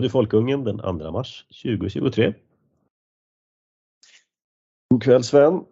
[0.00, 2.34] Radio Folkungen den 2 mars 2023.
[4.90, 5.64] God kväll Sven!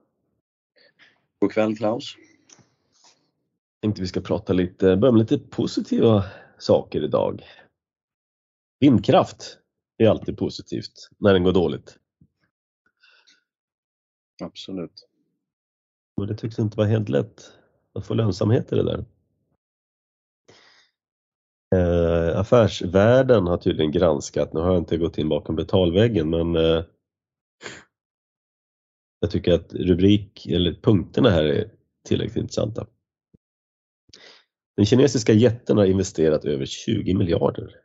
[1.41, 2.17] God kväll Klaus!
[3.83, 6.25] Tänkte vi ska prata lite, börja med lite positiva
[6.59, 7.43] saker idag.
[8.81, 9.59] Vindkraft
[9.97, 11.99] är alltid positivt när den går dåligt.
[14.43, 15.09] Absolut.
[16.17, 17.53] Och det tycks inte vara helt lätt
[17.95, 19.05] att få lönsamhet i det där.
[21.77, 26.84] Eh, affärsvärlden har tydligen granskat, nu har jag inte gått in bakom betalväggen men eh,
[29.20, 31.70] jag tycker att rubrik eller punkterna här är
[32.09, 32.87] tillräckligt intressanta.
[34.77, 37.81] Den kinesiska jätten har investerat över 20 miljarder.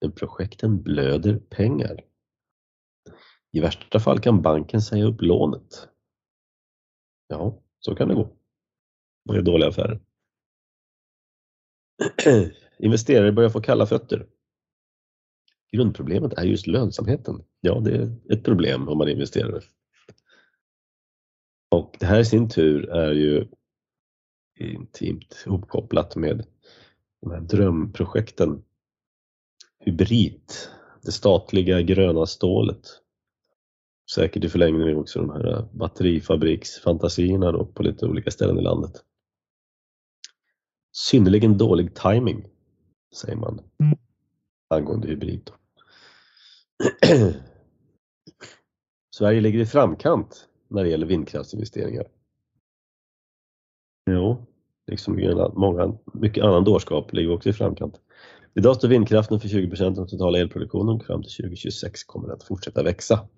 [0.00, 2.04] Men projekten blöder pengar.
[3.52, 5.88] I värsta fall kan banken säga upp lånet.
[7.28, 8.36] Ja, så kan det gå.
[9.24, 10.00] Det är dåliga affärer.
[12.82, 14.26] Investerare börjar få kalla fötter.
[15.72, 17.44] Grundproblemet är just lönsamheten.
[17.60, 19.64] Ja, det är ett problem om man investerar.
[21.70, 23.48] Och det här i sin tur är ju
[24.60, 26.46] intimt ihopkopplat med
[27.20, 28.64] de här drömprojekten.
[29.78, 30.52] Hybrid,
[31.02, 32.88] det statliga gröna stålet.
[34.14, 39.04] Säkert i förlängningen också de här äh, batterifabriksfantasierna då på lite olika ställen i landet.
[40.92, 42.51] Synnerligen dålig timing
[43.14, 43.60] säger man
[44.68, 45.50] angående hybrid.
[49.14, 52.06] Sverige ligger i framkant när det gäller vindkraftsinvesteringar.
[54.10, 54.46] Jo,
[54.86, 55.14] liksom
[55.54, 58.00] många, mycket annan dårskap ligger också i framkant.
[58.54, 62.36] Idag står vindkraften för 20% av den totala elproduktionen och fram till 2026 kommer den
[62.36, 63.28] att fortsätta växa.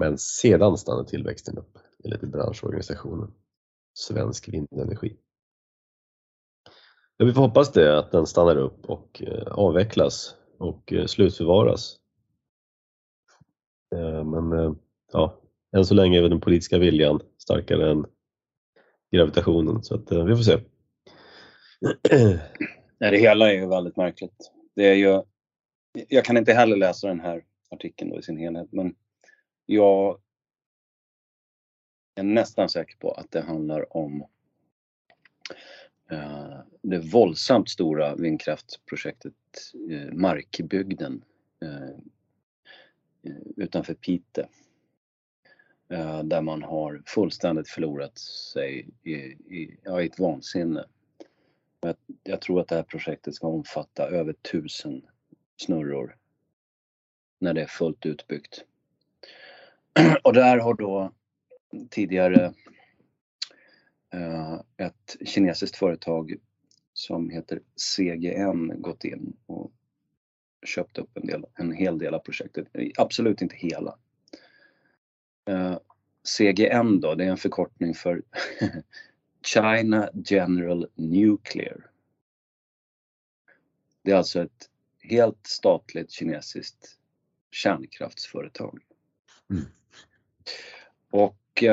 [0.00, 3.32] Men sedan stannar tillväxten upp enligt branschorganisationen
[3.98, 5.16] Svensk Vindenergi.
[7.16, 11.96] Ja, vi får hoppas det, att den stannar upp och eh, avvecklas och eh, slutförvaras.
[13.94, 14.78] Eh, men
[15.12, 15.40] ja,
[15.76, 18.06] än så länge är den politiska viljan starkare än
[19.12, 20.58] gravitationen så att vi får se.
[22.98, 24.52] det hela är ju väldigt märkligt.
[24.74, 25.22] Det är ju,
[26.08, 28.94] jag kan inte heller läsa den här artikeln i sin helhet men
[29.66, 30.20] jag
[32.14, 34.26] är nästan säker på att det handlar om
[36.10, 39.34] Eh, det våldsamt stora vindkraftprojektet
[39.90, 41.24] eh, Markbygden
[41.62, 41.96] eh,
[43.56, 44.48] utanför Pite.
[46.24, 50.84] Där man har fullständigt förlorat sig i, i, ja, i ett vansinne.
[51.80, 55.02] Jag, jag tror att det här projektet ska omfatta över tusen
[55.56, 56.16] snurror
[57.38, 58.64] när det är fullt utbyggt.
[60.22, 61.12] Och där har då
[61.90, 62.54] tidigare
[64.76, 66.34] ett kinesiskt företag
[66.92, 69.72] som heter CGN gått in och
[70.66, 72.68] köpt upp en, del, en hel del av projektet.
[72.96, 73.98] Absolut inte hela.
[75.48, 75.78] Eh,
[76.38, 78.22] CGN då, det är en förkortning för
[79.42, 81.90] China General Nuclear.
[84.02, 86.98] Det är alltså ett helt statligt kinesiskt
[87.50, 88.82] kärnkraftsföretag.
[89.50, 89.64] Mm.
[91.10, 91.64] Och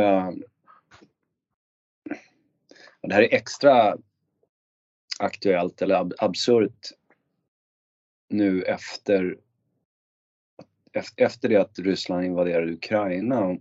[3.01, 3.97] och det här är extra
[5.19, 6.91] aktuellt eller absurt
[8.29, 9.37] nu efter,
[11.15, 13.57] efter det att Ryssland invaderade Ukraina.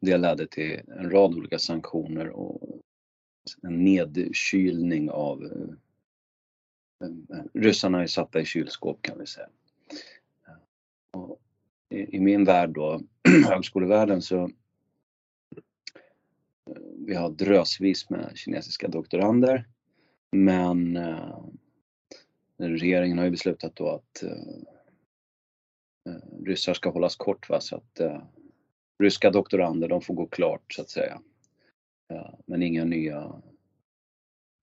[0.00, 2.80] Det ledde till en rad olika sanktioner och
[3.62, 9.48] en nedkylning av eh, eh, ryssarna är satta i kylskåp kan vi säga.
[11.10, 11.40] Och
[11.88, 13.00] i, I min värld då,
[13.48, 14.50] högskolevärlden, så
[17.06, 19.68] vi har drösvis med kinesiska doktorander.
[20.32, 21.38] Men eh,
[22.58, 24.30] regeringen har ju beslutat då att eh,
[26.08, 27.60] eh, ryssar ska hållas kort va?
[27.60, 28.22] så att eh,
[28.98, 31.20] ryska doktorander de får gå klart så att säga.
[32.12, 33.42] Eh, men inga nya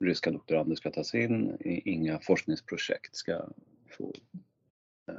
[0.04, 3.50] ryska doktorander ska tas in, inga forskningsprojekt ska
[3.98, 4.14] få
[5.08, 5.16] eh,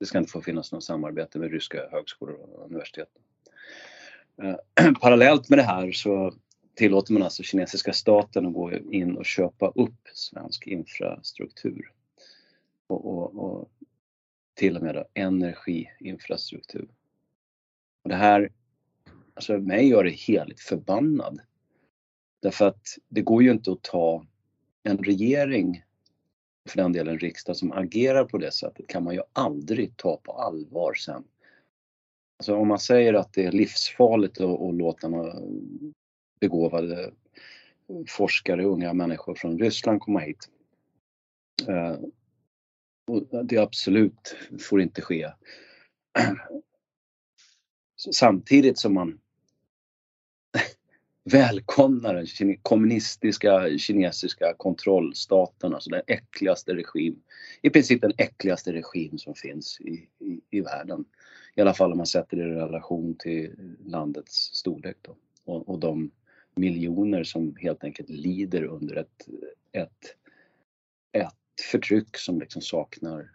[0.00, 3.08] det ska inte få finnas något samarbete med ryska högskolor och universitet.
[4.42, 6.34] Eh, parallellt med det här så
[6.74, 11.92] tillåter man alltså kinesiska staten att gå in och köpa upp svensk infrastruktur.
[12.86, 13.70] Och, och, och
[14.54, 16.88] till och med då energiinfrastruktur.
[18.02, 18.52] Och det här,
[19.34, 21.40] alltså mig gör det heligt förbannad.
[22.40, 24.26] Därför att det går ju inte att ta
[24.82, 25.84] en regering,
[26.68, 30.32] för den delen riksdag, som agerar på det sättet kan man ju aldrig ta på
[30.32, 31.24] allvar sen
[32.44, 35.08] Alltså om man säger att det är livsfarligt att, att låta
[36.40, 37.12] begåvade
[38.08, 40.48] forskare, unga människor från Ryssland komma hit.
[41.68, 41.96] Eh,
[43.06, 45.30] och det absolut får inte ske.
[48.12, 49.20] Samtidigt som man
[51.24, 57.22] välkomnar den kommunistiska kinesiska kontrollstaten, alltså den äckligaste regim,
[57.62, 61.04] i princip den äckligaste regim som finns i, i, i världen.
[61.54, 65.16] I alla fall om man sätter det i relation till landets storlek då.
[65.44, 66.10] Och, och de
[66.54, 69.28] miljoner som helt enkelt lider under ett,
[69.72, 70.16] ett,
[71.12, 73.30] ett förtryck som liksom saknar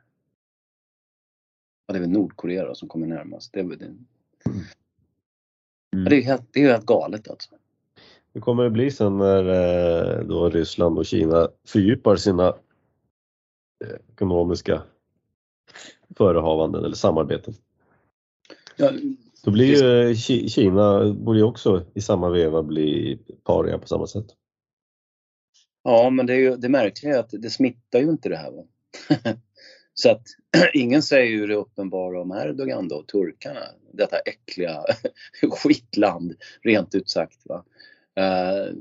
[1.90, 3.54] Ja, det är väl Nordkorea som kommer närmast.
[3.54, 4.06] Det är, det, mm.
[6.10, 7.50] det är, helt, det är helt galet alltså.
[8.34, 9.44] Hur kommer det bli sen när
[10.20, 12.48] eh, då Ryssland och Kina fördjupar sina
[13.86, 14.82] eh, ekonomiska
[16.18, 17.54] förehavanden eller samarbeten?
[18.80, 18.92] Ja,
[19.44, 20.16] Då blir ju
[20.50, 24.26] Kina borde ju också i samma veva bli paria på samma sätt.
[25.84, 28.52] Ja, men det, är ju, det märkliga är att det smittar ju inte det här.
[29.94, 30.24] Så att
[30.74, 34.86] ingen säger ju det uppenbara om Erdogan då, turkarna, detta äckliga
[35.52, 37.42] skitland, rent ut sagt.
[37.46, 37.66] Va?
[38.20, 38.74] Uh,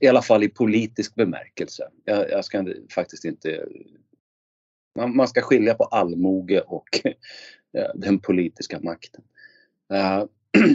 [0.00, 1.88] I alla fall i politisk bemärkelse.
[2.04, 3.66] Jag, jag ska faktiskt inte...
[4.98, 7.12] Man, man, ska skilja på allmoge och uh,
[7.94, 9.24] den politiska makten.
[9.92, 10.24] Uh,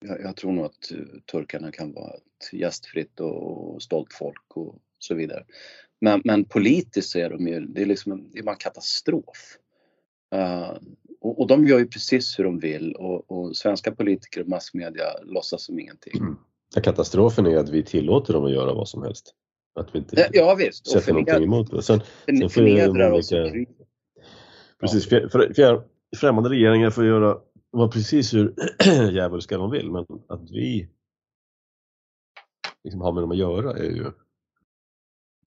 [0.00, 0.92] jag, jag, tror nog att
[1.32, 5.44] turkarna kan vara ett gästfritt och stolt folk och så vidare.
[6.00, 8.58] Men, men politiskt så är de ju, det är liksom en, det är bara en
[8.58, 9.58] katastrof.
[10.34, 10.78] Uh,
[11.20, 15.06] och, och, de gör ju precis hur de vill och, och svenska politiker och massmedia
[15.22, 16.18] låtsas som ingenting.
[16.20, 16.36] Mm.
[16.82, 19.34] Katastrofen är att vi tillåter dem att göra vad som helst.
[19.74, 20.90] Att vi inte ja, visst.
[20.90, 21.82] sätter någonting emot det.
[21.82, 23.66] Sen, sen de olika,
[24.80, 25.08] precis,
[25.56, 25.82] fjär,
[26.14, 27.38] främmande regeringar får göra
[27.74, 28.54] vara precis hur
[29.10, 30.88] djävulska de vill men att vi
[32.84, 34.12] liksom har med dem att göra är ju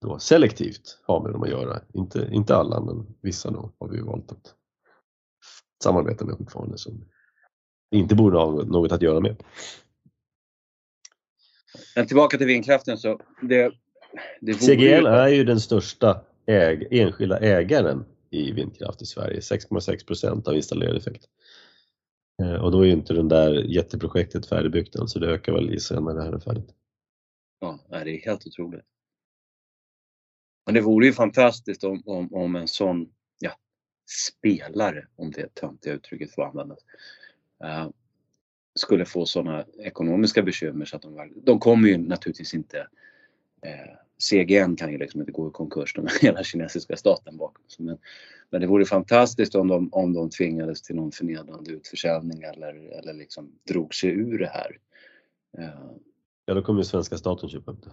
[0.00, 1.80] då selektivt har med dem att göra.
[1.94, 4.54] Inte, inte alla, men vissa då har vi valt att
[5.82, 7.04] samarbeta med fortfarande som
[7.90, 9.42] inte borde ha något att göra med.
[11.96, 13.72] Men tillbaka till vindkraften så det,
[14.40, 15.06] det CGL ju...
[15.06, 20.96] är ju den största äg, enskilda ägaren i vindkraft i Sverige, 6,6 procent av installerad
[20.96, 21.24] effekt.
[22.42, 25.74] Eh, och då är ju inte det där jätteprojektet färdigbyggt än så det ökar väl
[25.74, 26.70] i sig när det här är färdigt.
[27.60, 28.84] Ja, det är helt otroligt.
[30.66, 33.52] Men det vore ju fantastiskt om, om, om en sån ja,
[34.28, 36.78] spelare, om det töntiga uttrycket får användas,
[37.64, 37.88] uh,
[38.74, 42.78] skulle få sådana ekonomiska bekymmer så att de, de kommer ju naturligtvis inte
[43.62, 47.84] eh, CGN kan ju liksom inte gå i konkurs, de hela kinesiska staten bakom sig.
[47.84, 47.98] Men,
[48.50, 53.12] men det vore fantastiskt om de, om de tvingades till någon förnedrande utförsäljning eller, eller
[53.12, 54.78] liksom drog sig ur det här.
[55.58, 55.90] Uh,
[56.44, 57.90] ja, då kommer ju svenska staten köpa upp det.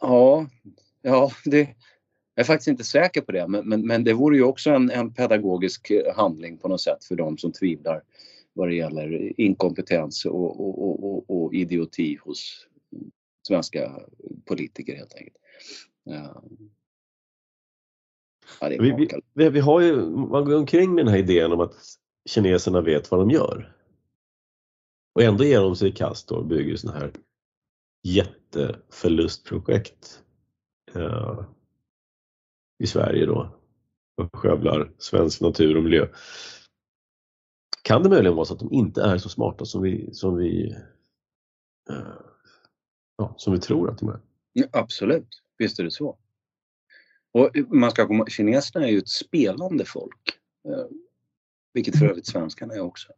[0.00, 0.46] Ja,
[1.06, 1.68] Ja, det, jag
[2.34, 5.14] är faktiskt inte säker på det, men, men, men det vore ju också en, en,
[5.14, 8.02] pedagogisk handling på något sätt för de som tvivlar
[8.52, 12.66] vad det gäller inkompetens och, och, och, och idioti hos
[13.46, 14.00] svenska
[14.44, 15.36] politiker helt enkelt.
[16.04, 16.42] Ja.
[18.60, 21.74] Ja, vi, vi, vi, har ju, man går omkring med den här idén om att
[22.28, 23.76] kineserna vet vad de gör.
[25.14, 27.12] Och ändå ger de sig i kast och bygger sådana här
[28.02, 30.22] jätteförlustprojekt
[30.94, 31.44] eh,
[32.78, 33.58] i Sverige då
[34.16, 36.08] och skövlar svensk natur och miljö.
[37.82, 40.76] Kan det möjligen vara så att de inte är så smarta som vi, som vi,
[41.90, 42.20] eh,
[43.16, 44.20] ja, som vi tror att de är?
[44.52, 46.18] Ja, absolut, visst är det så.
[47.32, 50.38] Och eh, man ska komma, kineserna är ju ett spelande folk.
[50.68, 50.86] Eh,
[51.72, 53.12] vilket för övrigt svenskarna är också.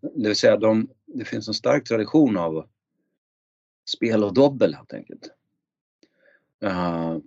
[0.00, 2.68] Det vill säga, de, det finns en stark tradition av
[3.96, 5.30] spel och dobbel helt enkelt.
[6.64, 7.18] Uh,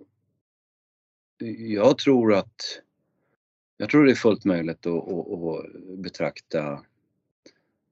[1.58, 2.82] jag tror att
[3.76, 6.84] jag tror det är fullt möjligt att, att, att betrakta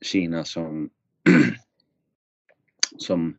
[0.00, 0.90] Kina som
[2.98, 3.36] som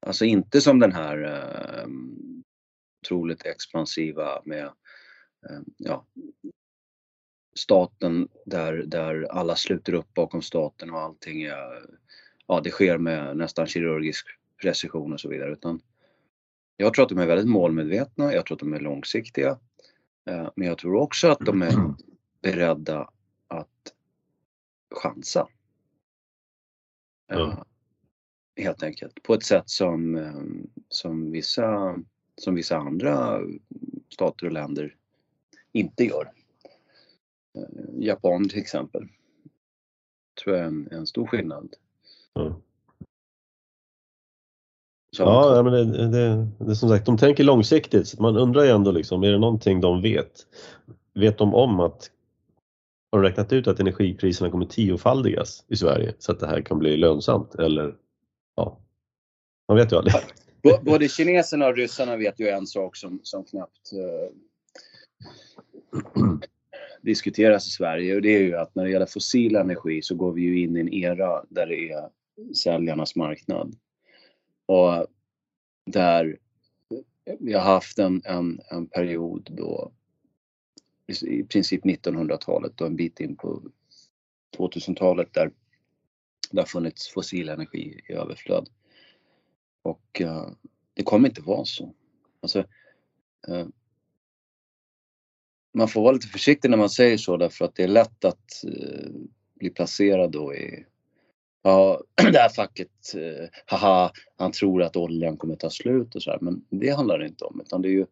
[0.00, 1.88] alltså inte som den här uh,
[3.02, 4.64] otroligt expansiva med
[5.50, 6.06] uh, ja,
[7.56, 11.86] staten där, där alla sluter upp bakom staten och allting är,
[12.46, 14.26] ja det sker med nästan kirurgisk
[14.62, 15.80] precision och så vidare utan
[16.80, 19.58] jag tror att de är väldigt målmedvetna, jag tror att de är långsiktiga.
[20.26, 21.96] Eh, men jag tror också att de är mm.
[22.42, 23.10] beredda
[23.48, 23.94] att
[25.02, 25.48] chansa.
[27.32, 27.56] Mm.
[28.58, 29.22] Helt enkelt.
[29.22, 30.42] På ett sätt som, eh,
[30.88, 31.98] som, vissa,
[32.36, 33.40] som vissa andra
[34.12, 34.94] stater och länder
[35.72, 36.32] inte gör.
[37.98, 39.08] Japan till exempel.
[40.44, 41.74] Tror jag är en, en stor skillnad.
[42.38, 42.52] Mm.
[45.16, 48.08] Så Ja, men det, det, det som sagt, de tänker långsiktigt.
[48.08, 50.46] Så man undrar ju ändå liksom, är det någonting de vet?
[51.14, 52.10] Vet de om att,
[53.12, 56.78] har de räknat ut att energipriserna kommer tiofaldigas i Sverige så att det här kan
[56.78, 57.54] bli lönsamt?
[57.54, 57.94] Eller,
[59.68, 60.14] man vet ju aldrig.
[60.62, 64.30] B- Både kineserna och ryssarna vet ju en sak som, som knappt eh,
[67.02, 70.32] diskuteras i Sverige och det är ju att när det gäller fossil energi så går
[70.32, 72.08] vi ju in i en era där det är
[72.54, 73.76] säljarnas marknad.
[74.66, 75.06] Och
[75.86, 76.38] där
[77.40, 79.92] vi har haft en, en, en period då
[81.26, 83.62] i princip 1900-talet och en bit in på
[84.58, 85.50] 2000-talet där
[86.50, 88.68] det har funnits fossil energi i överflöd.
[89.88, 90.48] Och uh,
[90.94, 91.94] det kommer inte vara så.
[92.40, 92.58] Alltså,
[93.48, 93.66] uh,
[95.74, 98.64] man får vara lite försiktig när man säger så därför att det är lätt att
[98.66, 99.10] uh,
[99.54, 100.84] bli placerad då i
[101.62, 102.00] Ja,
[102.32, 102.88] det här facket,
[103.66, 106.38] haha, han tror att oljan kommer ta slut och så här.
[106.40, 108.06] Men det handlar det inte om utan det är ju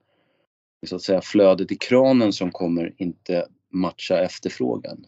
[0.87, 5.07] så att säga flödet i kranen som kommer inte matcha efterfrågan.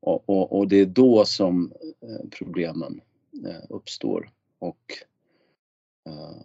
[0.00, 1.72] Och, och, och det är då som
[2.38, 3.00] problemen
[3.68, 4.30] uppstår.
[4.58, 4.92] Och
[6.08, 6.42] Eh,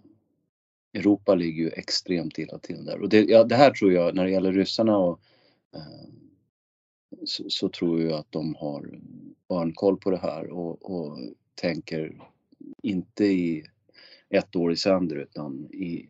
[0.94, 3.02] Europa ligger ju extremt illa till där.
[3.02, 5.20] Och det, ja, det här tror jag, när det gäller ryssarna och,
[5.74, 6.08] eh,
[7.24, 8.98] så, så, tror jag att de har
[9.48, 11.18] barnkoll på det här och, och
[11.54, 12.28] tänker
[12.82, 13.66] inte i
[14.28, 16.08] ett år i sänder utan i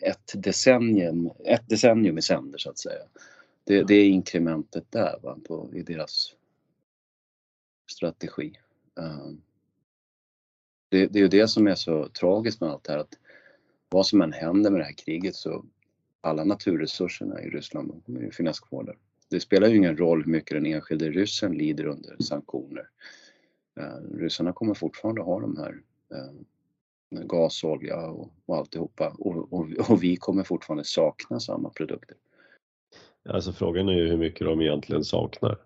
[0.00, 3.02] ett decennium, ett decennium i sänder så att säga.
[3.64, 6.34] Det, det är inkrementet där va, på, i deras
[7.90, 8.52] strategi.
[8.94, 9.42] Um,
[10.88, 13.18] det, det är ju det som är så tragiskt med allt det här att
[13.90, 15.64] vad som än händer med det här kriget så
[16.20, 18.96] alla naturresurserna i Ryssland kommer ju finnas kvar där.
[19.30, 22.88] Det spelar ju ingen roll hur mycket den enskilde ryssen lider under sanktioner.
[23.80, 25.80] Eh, ryssarna kommer fortfarande ha de här
[26.14, 32.16] eh, gas, olja och, och alltihopa och, och, och vi kommer fortfarande sakna samma produkter.
[33.28, 35.58] Alltså frågan är ju hur mycket de egentligen saknar.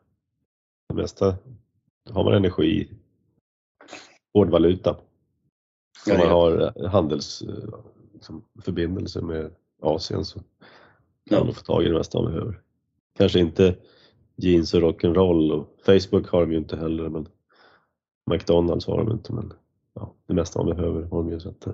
[0.89, 1.37] Det mesta,
[2.11, 2.89] har man energi,
[4.35, 4.97] hårdvaluta,
[6.11, 9.51] om man har handelsförbindelser liksom, med
[9.83, 10.41] Asien så
[11.29, 12.61] kan man få tag i det mesta man behöver.
[13.17, 13.77] Kanske inte
[14.37, 17.29] jeans och rock'n'roll och Facebook har de ju inte heller men
[18.31, 19.53] McDonalds har de inte men
[19.95, 21.41] ja, det mesta man behöver har de ju.
[21.41, 21.67] Så att,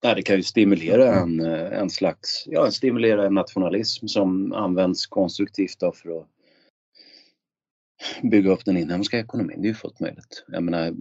[0.00, 5.80] Ja, det kan ju stimulera en, en slags, ja stimulera en nationalism som används konstruktivt
[5.80, 6.26] för att
[8.22, 9.62] bygga upp den inhemska ekonomin.
[9.62, 10.44] Det är ju fullt möjligt.
[10.48, 10.94] Jag menar,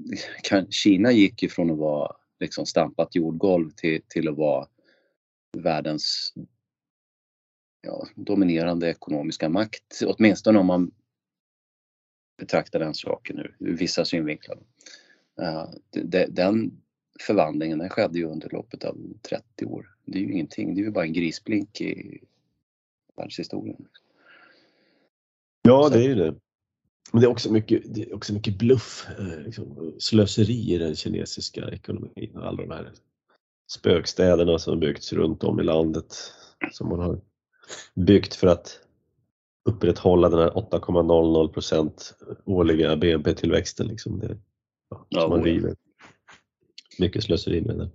[0.69, 4.67] Kina gick ju från att vara liksom stampat jordgolv till, till att vara
[5.57, 6.33] världens
[7.81, 10.01] ja, dominerande ekonomiska makt.
[10.05, 10.91] Åtminstone om man
[12.37, 14.57] betraktar den saken ur, ur vissa synvinklar.
[15.41, 16.81] Uh, de, den
[17.19, 19.95] förvandlingen den skedde ju under loppet av 30 år.
[20.05, 22.19] Det är ju ingenting, det är ju bara en grisblink i
[23.15, 23.87] världshistorien.
[25.61, 26.35] Ja, det är ju det.
[27.12, 29.07] Men det är också mycket, det är också mycket bluff,
[29.45, 32.38] liksom, slöseri i den kinesiska ekonomin.
[32.38, 32.91] Alla de här
[33.71, 36.15] spökstäderna som byggts runt om i landet
[36.71, 37.21] som man har
[37.95, 38.79] byggt för att
[39.69, 43.88] upprätthålla den här 8,00 procent årliga BNP-tillväxten.
[43.88, 44.19] Liksom.
[44.19, 44.38] Det,
[45.09, 45.75] ja, som man river.
[47.00, 47.89] Mycket slöseri med det.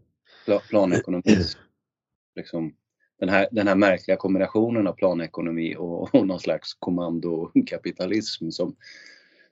[0.68, 1.22] Planekonomi.
[2.36, 2.74] liksom,
[3.20, 8.76] den, här, den här märkliga kombinationen av planekonomi och, och någon slags kommandokapitalism som,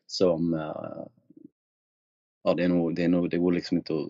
[0.07, 1.07] som uh,
[2.45, 4.09] ja, det, är nog, det, är nog, det går liksom inte att,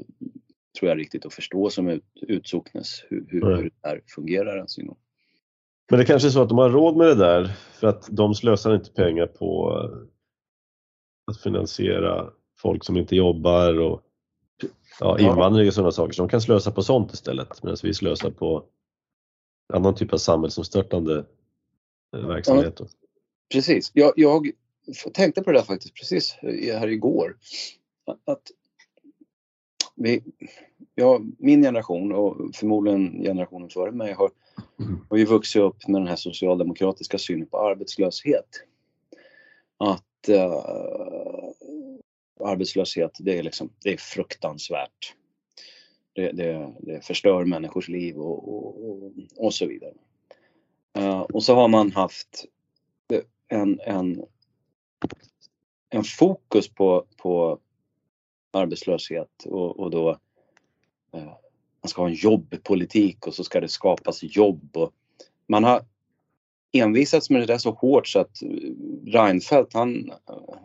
[0.78, 4.78] tror jag, riktigt att förstå som ut, utsocknes hur, hur, hur det här fungerar ens
[4.78, 4.98] en gång.
[5.90, 8.34] Men det kanske är så att de har råd med det där för att de
[8.34, 9.70] slösar inte pengar på
[11.30, 14.02] att finansiera folk som inte jobbar och
[15.00, 16.12] ja, invandring och sådana saker.
[16.12, 18.64] Så de kan slösa på sånt istället medan vi slösar på
[19.68, 21.24] annan typ av samhällsomstörtande
[22.12, 22.74] verksamhet.
[22.78, 22.86] Ja,
[23.52, 23.90] precis.
[23.94, 24.50] Jag, jag
[25.12, 27.36] tänkte på det där faktiskt precis här igår.
[28.24, 28.42] Att
[29.94, 30.22] vi,
[30.94, 34.30] ja, min generation och förmodligen generationen före mig har,
[35.10, 38.48] har ju vuxit upp med den här socialdemokratiska synen på arbetslöshet.
[39.78, 40.64] Att uh,
[42.44, 45.14] arbetslöshet, det är, liksom, det är fruktansvärt.
[46.18, 49.94] Det, det, det förstör människors liv och, och, och, och så vidare.
[50.98, 52.44] Uh, och så har man haft
[53.48, 54.24] en, en,
[55.90, 57.58] en fokus på, på
[58.50, 60.10] arbetslöshet och, och då
[61.16, 61.32] uh,
[61.82, 64.76] man ska ha en jobbpolitik och så ska det skapas jobb.
[64.76, 64.92] Och
[65.46, 65.82] man har
[66.72, 68.42] envisats med det där så hårt så att
[69.06, 70.58] Reinfeldt han, eh,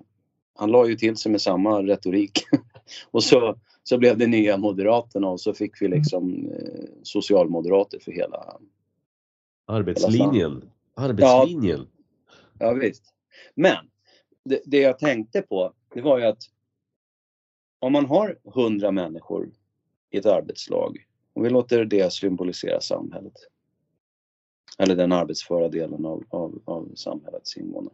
[0.56, 2.44] han la ju till sig med samma retorik.
[3.12, 8.12] och så så blev det nya Moderaterna och så fick vi liksom eh, socialmoderater för
[8.12, 8.58] hela...
[9.66, 10.70] Arbetslinjen.
[10.96, 11.88] Arbetslinjen.
[12.60, 13.04] Ja, ja visst.
[13.56, 13.90] Men
[14.46, 16.44] det, det jag tänkte på, det var ju att
[17.80, 19.52] om man har hundra människor
[20.10, 23.34] i ett arbetslag och vi låter det symbolisera samhället.
[24.78, 27.94] Eller den arbetsföra delen av, av, av samhällets invånare.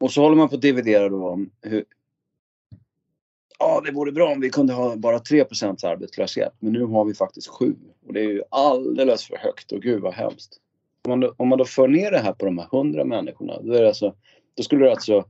[0.00, 1.84] Och så håller man på att dividera då om hur,
[3.58, 7.14] ja det vore bra om vi kunde ha bara 3% arbetslöshet men nu har vi
[7.14, 7.74] faktiskt 7
[8.06, 10.60] och det är ju alldeles för högt och gud vad hemskt.
[11.04, 13.62] Om man, då, om man då för ner det här på de här 100 människorna
[13.62, 14.14] då, är det alltså,
[14.54, 15.24] då skulle det alltså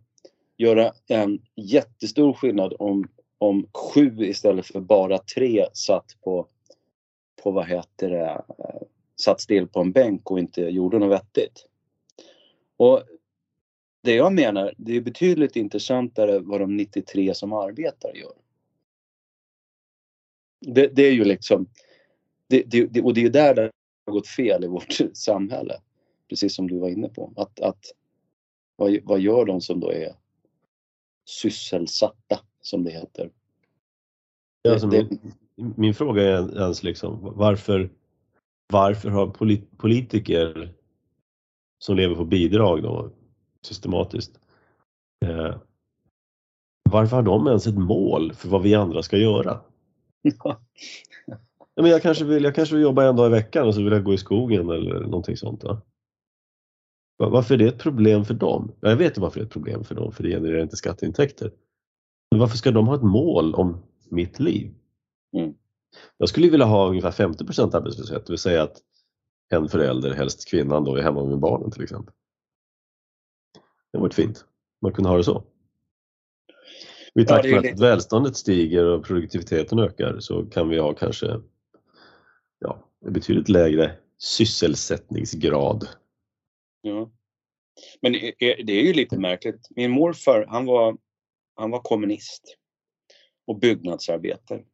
[0.56, 6.46] göra en jättestor skillnad om, om 7 istället för bara 3 satt på,
[7.42, 8.82] på vad heter det, eh,
[9.16, 11.66] satt still på en bänk och inte gjorde något vettigt.
[12.76, 13.02] Och
[14.06, 18.34] det jag menar, det är betydligt intressantare vad de 93 som arbetar gör.
[20.60, 21.66] Det, det är ju liksom,
[22.46, 23.70] det, det, och det är där det
[24.06, 25.74] har gått fel i vårt samhälle.
[26.28, 27.32] Precis som du var inne på.
[27.36, 27.84] Att, att
[28.76, 30.14] vad, vad gör de som då är
[31.28, 33.30] sysselsatta, som det heter?
[34.68, 35.18] Alltså min,
[35.76, 37.90] min, fråga är ens liksom, varför,
[38.72, 39.26] varför har
[39.76, 40.74] politiker
[41.78, 43.12] som lever på bidrag då
[43.66, 44.40] systematiskt.
[45.24, 45.56] Eh,
[46.90, 49.60] varför har de ens ett mål för vad vi andra ska göra?
[50.22, 50.60] Ja.
[51.76, 53.92] men jag, kanske vill, jag kanske vill jobba en dag i veckan och så vill
[53.92, 55.64] jag gå i skogen eller någonting sånt.
[55.64, 55.82] Va?
[57.16, 58.72] Varför är det ett problem för dem?
[58.80, 61.52] Jag vet varför det är ett problem för dem, för det genererar inte skatteintäkter.
[62.30, 64.74] Men varför ska de ha ett mål om mitt liv?
[65.36, 65.54] Mm.
[66.16, 67.44] Jag skulle vilja ha ungefär 50
[67.76, 68.76] arbetslöshet, det vill säga att
[69.48, 72.14] en förälder, helst kvinnan, då är hemma med barnen till exempel.
[73.96, 74.44] Det varit fint.
[74.82, 75.44] Man kunde ha det så.
[77.14, 81.40] I takt med att välståndet stiger och produktiviteten ökar så kan vi ha kanske
[82.58, 85.88] ja, en betydligt lägre sysselsättningsgrad.
[86.80, 87.10] Ja.
[88.00, 89.68] Men det är ju lite märkligt.
[89.70, 90.96] Min morfar han var,
[91.54, 92.56] han var kommunist
[93.46, 94.64] och byggnadsarbetare.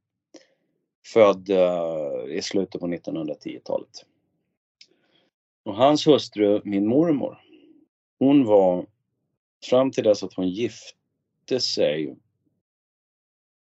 [1.13, 4.07] Född uh, i slutet på 1910-talet.
[5.65, 7.39] Och hans hustru, min mormor,
[8.19, 8.87] hon var
[9.65, 12.17] fram till dess att hon gifte sig.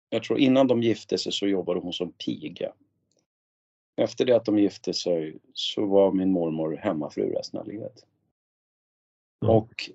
[0.08, 2.72] Jag tror innan de gifte sig så jobbade hon som piga.
[3.96, 8.06] Efter det att de gifte sig så var min mormor hemmafru resten av livet.
[9.42, 9.56] Mm.
[9.56, 9.90] Och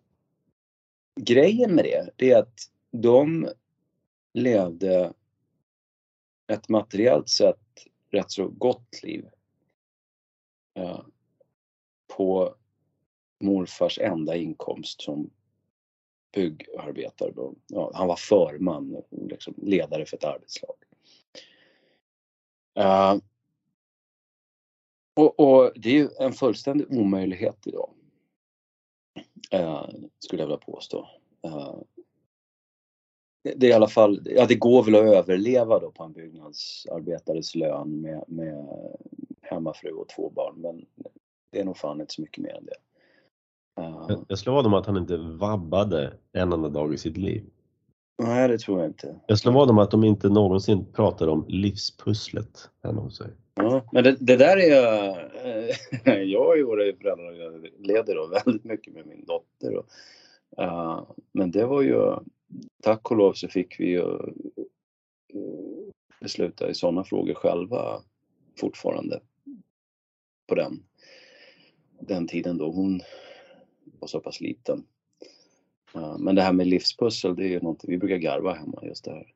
[1.21, 3.49] grejen med det, det är att de
[4.34, 5.13] levde
[6.47, 9.30] ett materiellt sett rätt så gott liv.
[10.73, 11.02] Eh,
[12.08, 12.56] på
[13.39, 15.30] morfars enda inkomst som
[16.31, 17.31] byggarbetare.
[17.31, 17.53] Då.
[17.67, 20.75] Ja, han var förman, liksom ledare för ett arbetslag.
[22.79, 23.21] Uh,
[25.15, 27.89] och, och, det är ju en fullständig omöjlighet idag.
[29.53, 29.89] Uh,
[30.19, 31.09] skulle jag vilja påstå.
[31.47, 31.81] Uh,
[33.43, 36.13] det, det, är i alla fall, ja det går väl att överleva då på en
[36.13, 38.67] byggnadsarbetares lön med, med
[39.41, 40.85] hemmafru och två barn men
[41.51, 42.75] det är nog fan inte så mycket mer än det.
[44.07, 47.43] Jag, jag slår vad om att han inte vabbade en enda dag i sitt liv.
[48.23, 49.15] Nej, det tror jag inte.
[49.27, 53.27] Jag slår vad om att de inte någonsin pratar om livspusslet hemma hos sig.
[53.55, 55.17] Ja, men det, det där är jag...
[56.27, 59.75] jag har ju föräldraledig då väldigt mycket med min dotter.
[59.75, 59.85] Och,
[60.61, 62.15] uh, men det var ju...
[62.83, 64.29] Tack och lov så fick vi ju uh,
[66.21, 68.01] besluta i sådana frågor själva
[68.59, 69.19] fortfarande.
[70.47, 70.83] På den,
[71.99, 73.01] den tiden då hon
[73.99, 74.84] var så pass liten.
[76.19, 79.12] Men det här med livspussel, det är ju någonting vi brukar garva hemma just det
[79.12, 79.34] här.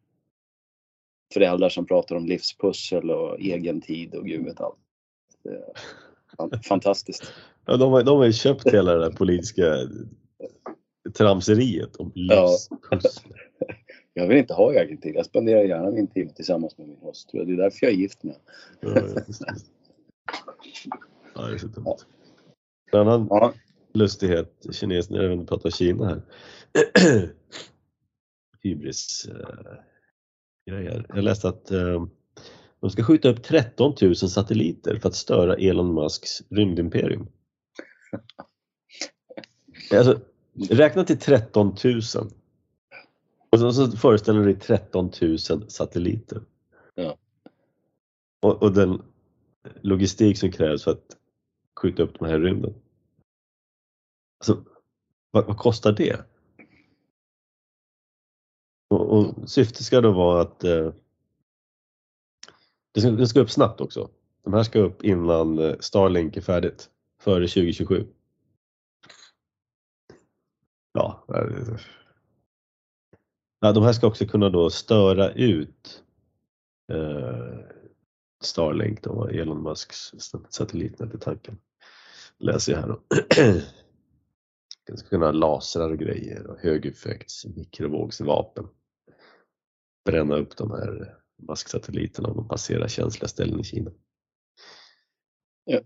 [1.34, 4.78] Föräldrar som pratar om livspussel och egen tid och gud vet allt.
[6.68, 7.34] Fantastiskt.
[7.66, 9.76] Ja, de, har, de har ju köpt hela det där politiska
[11.14, 13.32] tramseriet om livspussel.
[13.60, 13.68] Ja.
[14.16, 15.16] Jag vill inte ha egen tid.
[15.16, 17.46] Jag spenderar gärna min tid tillsammans med min hustru.
[17.46, 18.36] Det är därför jag är gift med.
[18.80, 18.90] Ja,
[21.36, 21.96] ja, det är så dumt.
[22.92, 23.54] En annan, ja
[23.94, 26.22] lustighet, kineserna, jag vill prata Kina här.
[28.64, 29.76] Hybris uh,
[30.70, 31.06] grejer.
[31.10, 32.06] Jag läste att uh,
[32.82, 37.28] de ska skjuta upp 13 000 satelliter för att störa Elon Musks rymdimperium.
[39.92, 40.20] Alltså,
[40.70, 42.02] räkna till 13 000.
[43.50, 46.42] Och så, så föreställer du dig 13 000 satelliter.
[46.96, 47.18] Ja.
[48.42, 49.02] Och, och den
[49.82, 51.18] logistik som krävs för att
[51.82, 52.74] skjuta upp de här rymden.
[54.44, 54.66] Alltså,
[55.32, 56.26] vad, vad kostar det?
[58.90, 60.94] Och, och syftet ska då vara att eh,
[62.92, 64.10] det, ska, det ska upp snabbt också.
[64.44, 66.90] De här ska upp innan eh, Starlink är färdigt,
[67.22, 68.08] före 2027.
[70.94, 71.26] Ja,
[73.60, 76.04] ja, de här ska också kunna då störa ut
[76.92, 77.60] eh,
[78.44, 80.12] Starlink, då, Elon Musks
[80.50, 81.58] satellitnät i tanken.
[82.38, 83.02] Läser jag här då.
[84.88, 88.68] Den ska kunna ha lasrar och grejer och högeffekts mikrovågsvapen.
[90.06, 91.18] Bränna upp de här
[91.48, 93.92] masksatelliterna om de passerar känsliga ställen i Kina.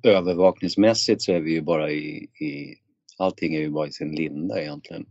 [0.03, 2.75] Övervakningsmässigt så är vi ju bara i, i
[3.17, 5.05] allting är ju bara i sin linda egentligen.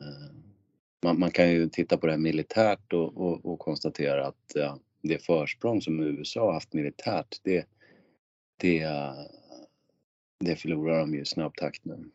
[0.00, 0.36] Eh,
[1.02, 4.78] man, man kan ju titta på det här militärt och, och, och konstatera att ja,
[5.02, 7.68] det försprång som USA har haft militärt, det,
[8.56, 9.14] det, eh,
[10.44, 12.10] det förlorar de ju i snabb takt nu.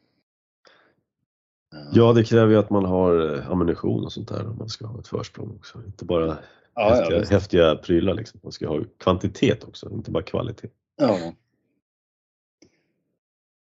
[1.94, 4.86] Ja, det kräver ju att man har eh, ammunition och sånt där om man ska
[4.86, 5.84] ha ett försprång också.
[5.86, 6.38] Inte bara
[6.74, 8.40] ja, häftiga, ja, häftiga prylar liksom.
[8.44, 10.70] Man ska ha kvantitet också, inte bara kvalitet.
[10.96, 11.34] Ja.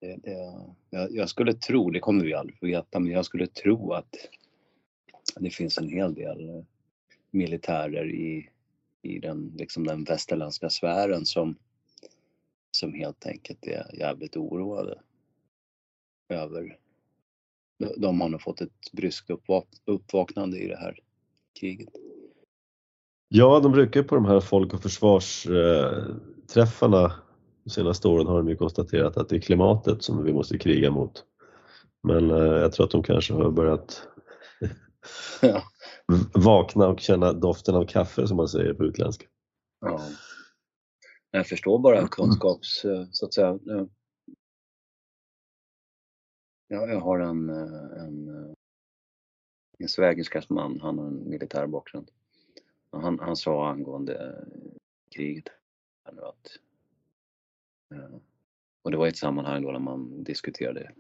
[0.01, 0.53] Det, det,
[0.89, 4.15] jag, jag skulle tro, det kommer vi aldrig få veta, men jag skulle tro att
[5.35, 6.63] det finns en hel del eh,
[7.31, 8.49] militärer i,
[9.01, 11.55] i den, liksom den västerländska sfären som,
[12.71, 14.99] som helt enkelt är jävligt oroade
[16.29, 16.77] över
[17.97, 19.29] de har nog fått ett bryskt
[19.85, 20.99] uppvaknande i det här
[21.59, 21.89] kriget.
[23.29, 27.13] Ja, de brukar på de här folk och försvarsträffarna
[27.67, 30.91] de senaste åren har de ju konstaterat att det är klimatet som vi måste kriga
[30.91, 31.23] mot.
[32.03, 34.07] Men eh, jag tror att de kanske har börjat
[35.41, 35.63] ja.
[36.33, 39.25] vakna och känna doften av kaffe som man säger på utländska.
[39.81, 40.01] Ja.
[41.31, 43.59] Jag förstår bara kunskaps, eh, så att säga,
[46.67, 48.53] Ja, jag har en, eh, en, eh,
[49.79, 52.11] en svägerskas man, han har en militär bakgrund.
[52.91, 54.75] Han, han sa angående eh,
[55.15, 55.47] kriget
[56.03, 56.59] att
[58.87, 60.91] och det var i ett sammanhang då när man diskuterade,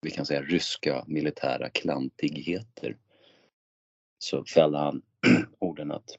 [0.00, 2.96] vi kan säga ryska militära klantigheter.
[4.18, 5.02] Så fällde han
[5.58, 6.18] orden att,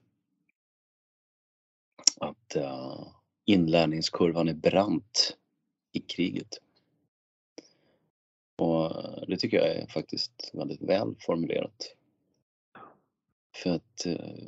[2.19, 3.07] att uh,
[3.45, 5.37] inlärningskurvan är brant
[5.91, 6.59] i kriget.
[8.63, 11.95] Och det tycker jag är faktiskt väldigt väl formulerat.
[13.55, 14.47] För att eh,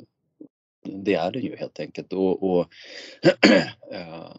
[0.82, 2.12] det är det ju helt enkelt.
[2.12, 2.68] Och, och
[3.92, 4.36] eh,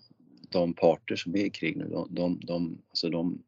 [0.49, 3.43] de parter som är i krig nu, de, de, de, alltså de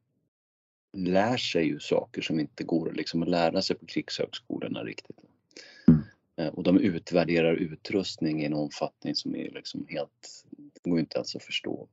[0.98, 5.18] lär sig ju saker som inte går liksom att lära sig på krigshögskolorna riktigt.
[5.88, 6.02] Mm.
[6.38, 10.46] Eh, och de utvärderar utrustning i en omfattning som är liksom helt,
[10.84, 11.88] det går inte ens att förstå.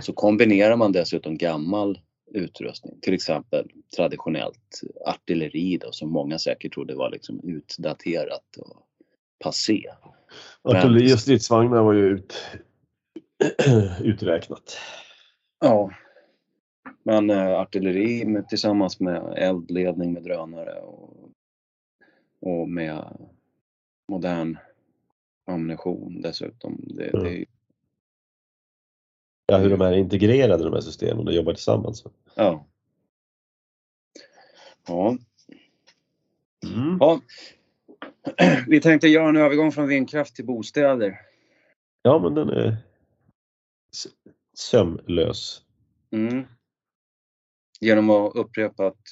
[0.00, 1.98] Så kombinerar man dessutom gammal
[2.34, 3.00] utrustning.
[3.00, 8.86] Till exempel traditionellt artilleri då, som många säkert trodde var liksom utdaterat och
[9.44, 9.84] passé.
[10.62, 12.34] Artilleri och stridsvagnar var ju ut,
[14.02, 14.76] uträknat.
[15.60, 15.90] Ja.
[17.02, 21.30] Men äh, artilleri med, tillsammans med eldledning med drönare och,
[22.40, 23.04] och med
[24.08, 24.58] modern
[25.46, 26.80] ammunition dessutom.
[26.86, 27.24] Det, mm.
[27.24, 27.44] det
[29.52, 32.04] Ja, hur de är integrerade de här systemen och jobbar tillsammans.
[32.34, 32.66] Ja.
[34.86, 35.16] Ja.
[36.66, 36.96] Mm.
[37.00, 37.20] ja.
[38.68, 41.20] Vi tänkte göra en övergång från vindkraft till bostäder.
[42.02, 42.76] Ja, men den är
[44.54, 45.62] sömlös.
[46.10, 46.44] Mm.
[47.80, 49.02] Genom att upprepa att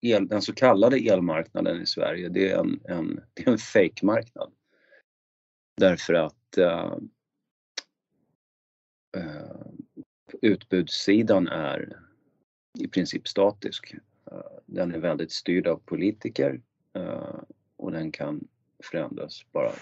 [0.00, 4.52] el, den så kallade elmarknaden i Sverige, det är en, en, det är en fake-marknad.
[5.76, 6.98] Därför att uh, uh,
[9.16, 9.66] Eh,
[10.42, 11.96] utbudssidan är
[12.78, 13.94] i princip statisk.
[14.30, 16.60] Eh, den är väldigt styrd av politiker
[16.94, 17.40] eh,
[17.76, 18.48] och den kan
[18.82, 19.72] förändras bara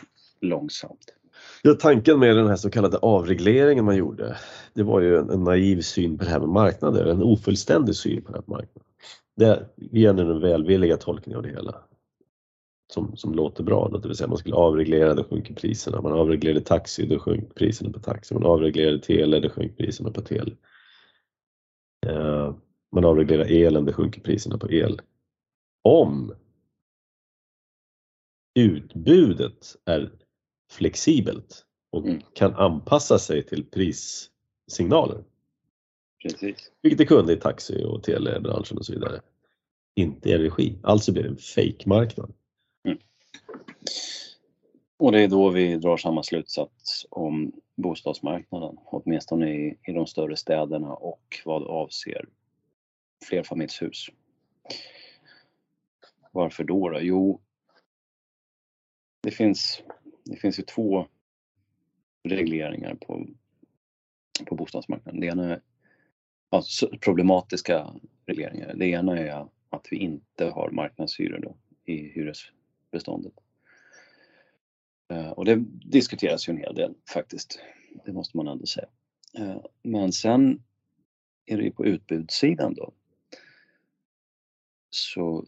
[0.40, 1.14] långsamt.
[1.62, 4.36] Ja, tanken med den här så kallade avregleringen man gjorde,
[4.74, 8.22] det var ju en, en naiv syn på det här med marknader, en ofullständig syn
[8.22, 8.88] på den här marknaden.
[9.36, 11.82] Det ger den välvilliga tolkningen av det hela.
[12.94, 16.00] Som, som låter bra, det vill säga man skulle avreglera, då sjunker priserna.
[16.00, 18.34] Man avreglerade taxi, då sjönk priserna på taxi.
[18.34, 20.56] Man avreglerade tele, då sjönk priserna på tele.
[22.06, 22.56] Uh,
[22.92, 25.00] man avreglerar elen, det sjunker priserna på el.
[25.82, 26.34] Om
[28.54, 30.12] utbudet är
[30.70, 32.20] flexibelt och mm.
[32.34, 35.24] kan anpassa sig till prissignaler.
[36.22, 36.72] Precis.
[36.82, 39.20] Vilket det kunde i taxi och telebranschen och så vidare.
[39.96, 42.26] Inte i regi, alltså blir det en fake-marknad.
[42.26, 42.43] Mm.
[44.96, 50.36] Och det är då vi drar samma slutsats om bostadsmarknaden, åtminstone i, i de större
[50.36, 52.28] städerna och vad avser
[53.28, 54.06] flerfamiljshus.
[56.32, 56.88] varför då?
[56.88, 57.00] då?
[57.00, 57.40] Jo,
[59.20, 59.82] det finns,
[60.24, 61.06] det finns ju två
[62.22, 63.26] regleringar på,
[64.46, 65.20] på bostadsmarknaden.
[65.20, 65.60] Det ena är
[66.50, 67.94] alltså, problematiska
[68.26, 68.74] regleringar.
[68.74, 72.38] Det ena är att vi inte har marknadshyror då i hyres
[72.94, 73.32] beståndet.
[75.08, 77.58] Eh, och det diskuteras ju en hel del faktiskt.
[78.04, 78.88] Det måste man ändå säga.
[79.38, 80.62] Eh, men sen
[81.46, 82.92] är det ju på utbudssidan då.
[84.90, 85.46] Så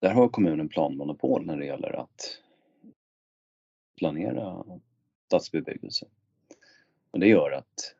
[0.00, 2.40] där har kommunen planmonopol när det gäller att
[3.96, 4.64] planera
[5.26, 6.06] stadsbebyggelse.
[7.10, 7.94] Och det gör att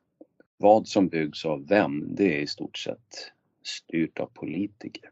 [0.57, 3.31] vad som byggs av vem, det är i stort sett
[3.63, 5.11] styrt av politiker.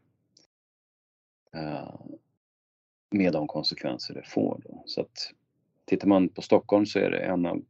[1.52, 2.00] Eh,
[3.12, 4.60] med de konsekvenser det får.
[4.64, 4.82] Då.
[4.86, 5.32] Så att
[5.84, 7.64] tittar man på Stockholm så är det en av,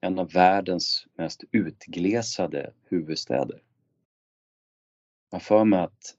[0.00, 3.62] en av världens mest utglesade huvudstäder.
[5.30, 6.16] Jag har för mig att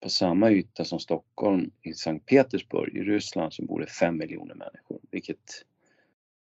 [0.00, 4.54] på samma yta som Stockholm i Sankt Petersburg i Ryssland så bor det 5 miljoner
[4.54, 5.64] människor, vilket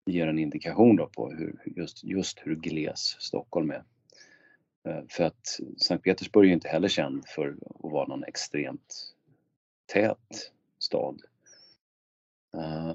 [0.05, 3.83] ger en indikation då på hur, just, just hur gles Stockholm är.
[4.87, 9.15] Eh, för att Sankt Petersburg är inte heller känd för att vara någon extremt
[9.85, 11.21] tät stad.
[12.53, 12.93] Eh,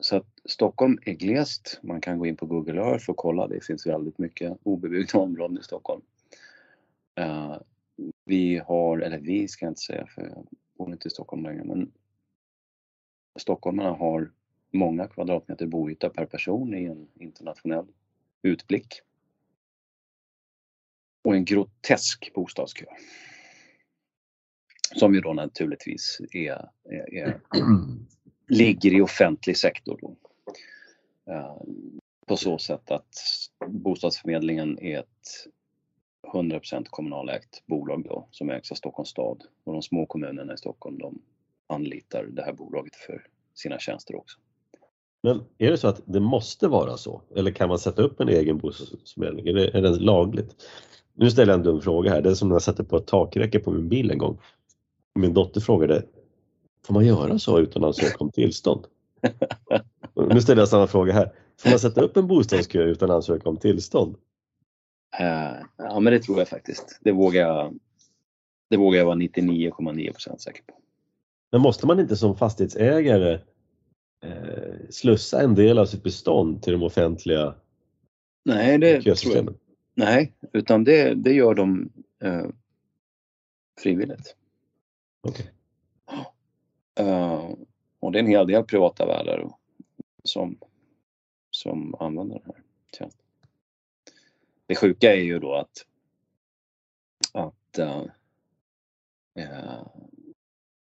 [0.00, 1.80] så att Stockholm är glest.
[1.82, 3.46] Man kan gå in på Google Earth och kolla.
[3.46, 6.02] Det finns väldigt mycket obebyggda områden i Stockholm.
[7.14, 7.56] Eh,
[8.24, 10.46] vi har, eller vi ska jag inte säga för jag
[10.78, 11.92] bor inte i Stockholm längre, men
[13.38, 14.32] stockholmarna har
[14.70, 17.86] många kvadratmeter boyta per person i en internationell
[18.42, 19.00] utblick.
[21.24, 22.86] Och en grotesk bostadskö.
[24.94, 27.40] Som ju då naturligtvis är, är, är
[28.48, 29.98] ligger i offentlig sektor.
[30.02, 30.16] Då.
[31.32, 31.56] Eh,
[32.26, 33.14] på så sätt att
[33.66, 35.46] bostadsförmedlingen är ett
[36.32, 40.98] 100% kommunalägt bolag då som ägs av Stockholms stad och de små kommunerna i Stockholm
[40.98, 41.22] de
[41.66, 44.38] anlitar det här bolaget för sina tjänster också.
[45.22, 48.28] Men är det så att det måste vara så eller kan man sätta upp en
[48.28, 49.48] egen bostadsförmedling?
[49.48, 50.56] Är det, är det lagligt?
[51.14, 52.22] Nu ställer jag en dum fråga här.
[52.22, 54.38] Det är som när jag satte på ett takräcke på min bil en gång.
[55.16, 56.02] Min dotter frågade,
[56.86, 58.86] får man göra så utan att ansöka om tillstånd?
[60.30, 61.32] nu ställer jag samma fråga här.
[61.60, 64.16] Får man sätta upp en bostadskö utan att ansöka om tillstånd?
[65.20, 66.98] Uh, ja men det tror jag faktiskt.
[67.00, 67.78] Det vågar jag,
[68.70, 70.74] det vågar jag vara 99,9% säker på.
[71.52, 73.32] Men måste man inte som fastighetsägare
[74.24, 77.54] eh, slussa en del av sitt bestånd till de offentliga
[78.44, 79.54] Nej, det tror jag.
[79.94, 81.90] Nej, utan det, det gör de
[82.22, 82.46] eh,
[83.82, 84.36] frivilligt.
[85.28, 85.46] Okay.
[87.00, 87.54] Uh,
[88.00, 89.50] och det är en hel del privata värdar
[90.24, 90.58] som,
[91.50, 92.62] som använder den här
[92.98, 93.26] tjänsten.
[94.66, 95.86] Det sjuka är ju då att,
[97.32, 98.04] att uh,
[99.38, 99.86] uh,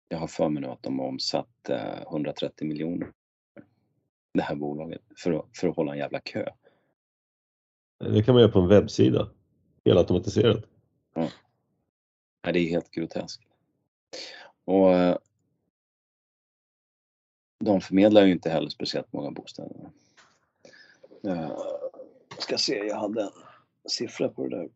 [0.09, 1.71] jag har för mig nu att de har omsatt
[2.11, 3.13] 130 miljoner
[4.35, 6.49] det här bolaget för att, för att hålla en jävla kö.
[7.99, 9.31] Det kan man göra på en webbsida,
[9.85, 10.65] helt automatiserat.
[11.15, 11.29] Ja.
[12.43, 13.48] det är helt groteskt.
[14.65, 15.17] Och eh,
[17.65, 19.91] de förmedlar ju inte heller speciellt många bostäder.
[21.23, 23.31] Jag ska se, jag hade en
[23.89, 24.69] siffra på det där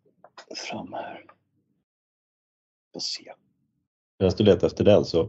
[0.56, 1.24] framme här.
[2.92, 3.32] Får se.
[4.18, 5.22] Medan du letar efter den så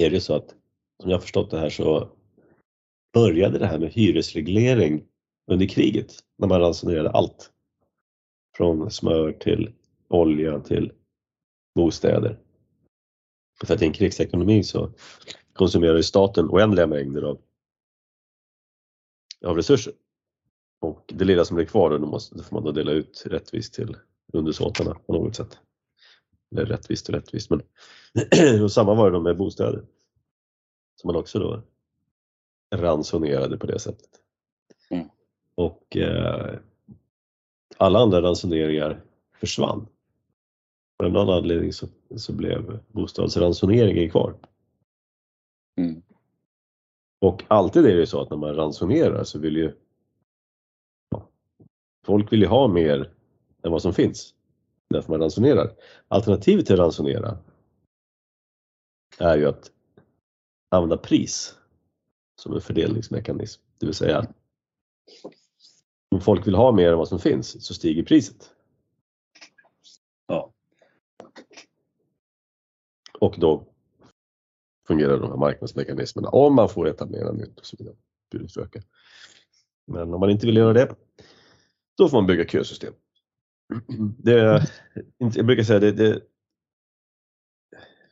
[0.00, 0.54] är det ju så att
[1.02, 2.10] som jag förstått det här så
[3.12, 5.04] började det här med hyresreglering
[5.46, 7.52] under kriget när man ransonerade allt.
[8.56, 9.72] Från smör till
[10.08, 10.92] olja till
[11.74, 12.38] bostäder.
[13.64, 14.92] För att i en krigsekonomi så
[15.52, 17.40] konsumerar ju staten oändliga mängder av,
[19.44, 19.92] av resurser.
[20.80, 23.74] Och det lilla som blir kvar då, måste, då får man då dela ut rättvist
[23.74, 23.96] till
[24.32, 25.58] undersåtarna på något sätt.
[26.52, 27.62] Eller rättvist och rättvist men
[28.62, 29.84] och samma var det då med bostäder.
[31.00, 31.62] Som man också då
[32.74, 34.10] ransonerade på det sättet.
[34.90, 35.08] Mm.
[35.54, 36.58] Och eh,
[37.76, 39.04] alla andra ransoneringar
[39.40, 39.86] försvann.
[41.04, 44.36] Av någon anledning så, så blev bostadsransoneringen kvar.
[45.80, 46.02] Mm.
[47.20, 49.72] Och alltid är det så att när man ransonerar så vill ju
[51.10, 51.28] ja,
[52.06, 53.12] folk vill ju ha mer
[53.62, 54.34] än vad som finns.
[54.88, 55.76] Därför man ransonerar.
[56.08, 57.38] Alternativet till att ransonera
[59.18, 59.70] är ju att
[60.68, 61.58] använda pris
[62.36, 63.62] som en fördelningsmekanism.
[63.78, 64.26] Det vill säga
[66.10, 68.52] om folk vill ha mer än vad som finns så stiger priset.
[70.26, 70.52] Ja.
[73.20, 73.66] Och då
[74.88, 77.96] fungerar de här marknadsmekanismerna om man får etablera nytt och så vidare.
[78.30, 78.84] Budet
[79.86, 80.94] Men om man inte vill göra det,
[81.96, 82.94] då får man bygga kösystem.
[84.18, 84.66] Det,
[85.18, 86.22] jag brukar säga det, det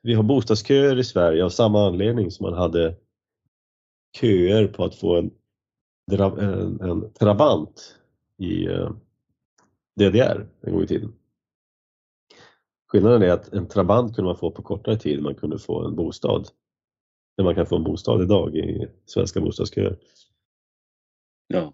[0.03, 2.97] vi har bostadsköer i Sverige av samma anledning som man hade
[4.21, 5.31] köer på att få en,
[6.39, 7.99] en, en Trabant
[8.39, 8.91] i eh,
[9.97, 11.13] DDR en gång i tiden.
[12.87, 15.97] Skillnaden är att en Trabant kunde man få på kortare tid, man kunde få en
[15.97, 16.49] bostad.
[17.37, 19.99] Där man kan få en bostad idag i svenska bostadsköer.
[21.47, 21.73] Ja.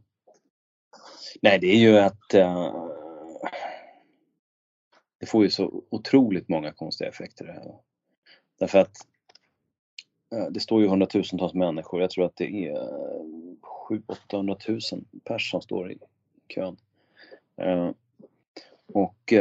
[1.42, 2.86] Nej, det är ju att uh,
[5.18, 7.74] det får ju så otroligt många konstiga effekter det här.
[8.58, 8.96] Därför att
[10.34, 13.56] uh, det står ju hundratusentals människor, jag tror att det är uh,
[14.30, 14.80] 700 000
[15.24, 15.98] pers som står i
[16.48, 16.76] kön.
[17.62, 17.90] Uh,
[18.92, 19.32] och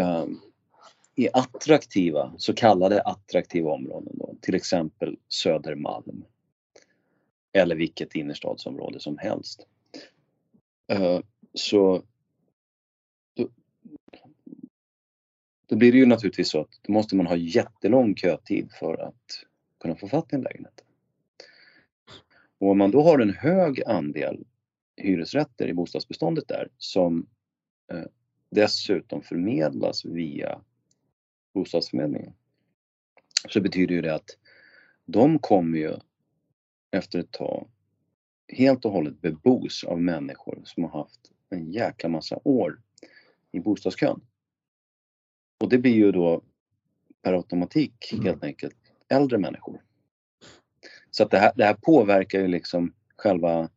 [1.20, 6.26] i attraktiva, så kallade attraktiva områden då, till exempel Södermalm.
[7.54, 9.68] Eller vilket innerstadsområde som helst.
[10.88, 11.20] Eh,
[11.54, 12.04] så
[13.34, 13.50] då,
[15.66, 19.46] då, blir det ju naturligtvis så att då måste man ha jättelång kötid för att
[19.80, 20.84] kunna få fatt i en lägenhet.
[22.58, 24.44] Och om man då har en hög andel
[24.98, 27.28] hyresrätter i bostadsbeståndet där som
[27.92, 28.06] eh,
[28.50, 30.62] dessutom förmedlas via
[31.60, 32.34] bostadsförmedlingen.
[33.50, 34.38] Så betyder ju det att
[35.06, 35.96] de kommer ju
[36.92, 37.68] efter ett tag
[38.48, 42.82] helt och hållet bebos av människor som har haft en jäkla massa år
[43.52, 44.22] i bostadskön.
[45.60, 46.42] Och det blir ju då
[47.22, 48.26] per automatik mm.
[48.26, 48.78] helt enkelt
[49.10, 49.82] äldre människor.
[51.12, 53.70] Så att det här, det här påverkar ju liksom själva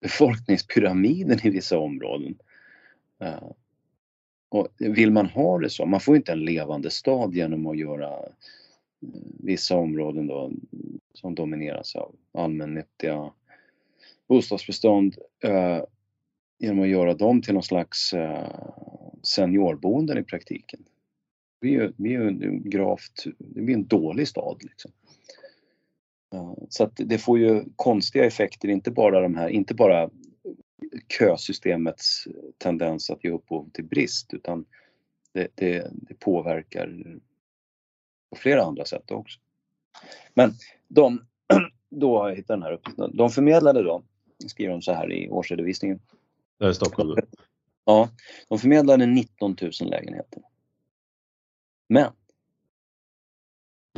[0.00, 2.38] befolkningspyramiden i vissa områden.
[4.48, 8.08] Och vill man ha det så, man får inte en levande stad genom att göra
[8.08, 8.28] eh,
[9.38, 10.52] vissa områden då
[11.14, 13.32] som domineras av allmännyttiga
[14.28, 15.82] bostadsbestånd eh,
[16.58, 18.48] genom att göra dem till någon slags eh,
[19.22, 20.80] seniorboenden i praktiken.
[21.60, 24.90] Det blir ju, är en gravt, det blir en dålig stad liksom.
[26.34, 30.10] Eh, så att det får ju konstiga effekter, inte bara de här, inte bara
[31.08, 34.64] kösystemets tendens att ge upphov till brist utan
[35.32, 37.18] det, det, det påverkar
[38.30, 39.40] på flera andra sätt också.
[40.34, 40.52] Men
[40.88, 41.26] de,
[41.90, 43.16] då har jag hittat den här uppgiften.
[43.16, 44.02] De förmedlade då,
[44.46, 46.00] skriver de så här i årsredovisningen.
[46.58, 47.16] Det är Stockholm?
[47.84, 48.08] Ja,
[48.48, 50.42] de förmedlade 19 000 lägenheter.
[51.88, 52.12] Men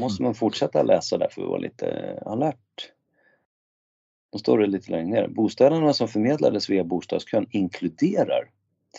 [0.01, 2.93] måste man fortsätta läsa där för att vara lite alert.
[4.31, 5.29] Då står det lite längre ner.
[5.29, 8.51] Bostäderna som förmedlades via bostadskön inkluderar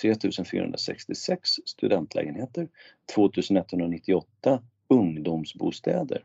[0.02, 2.68] 3466 studentlägenheter,
[3.16, 6.24] 2198 ungdomsbostäder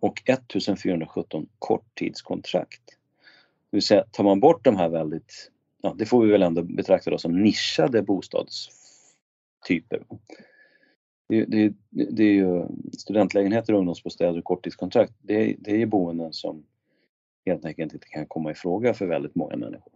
[0.00, 2.82] och 1417 korttidskontrakt.
[3.70, 5.50] Det vill säga, tar man bort de här väldigt,
[5.82, 10.02] ja det får vi väl ändå betrakta då som nischade bostadstyper.
[11.28, 12.66] Det, det, det är ju
[12.98, 15.12] studentlägenheter, ungdomsbostäder och korttidskontrakt.
[15.22, 16.64] Det, det är ju boenden som
[17.46, 19.92] helt enkelt inte kan komma i fråga för väldigt många människor.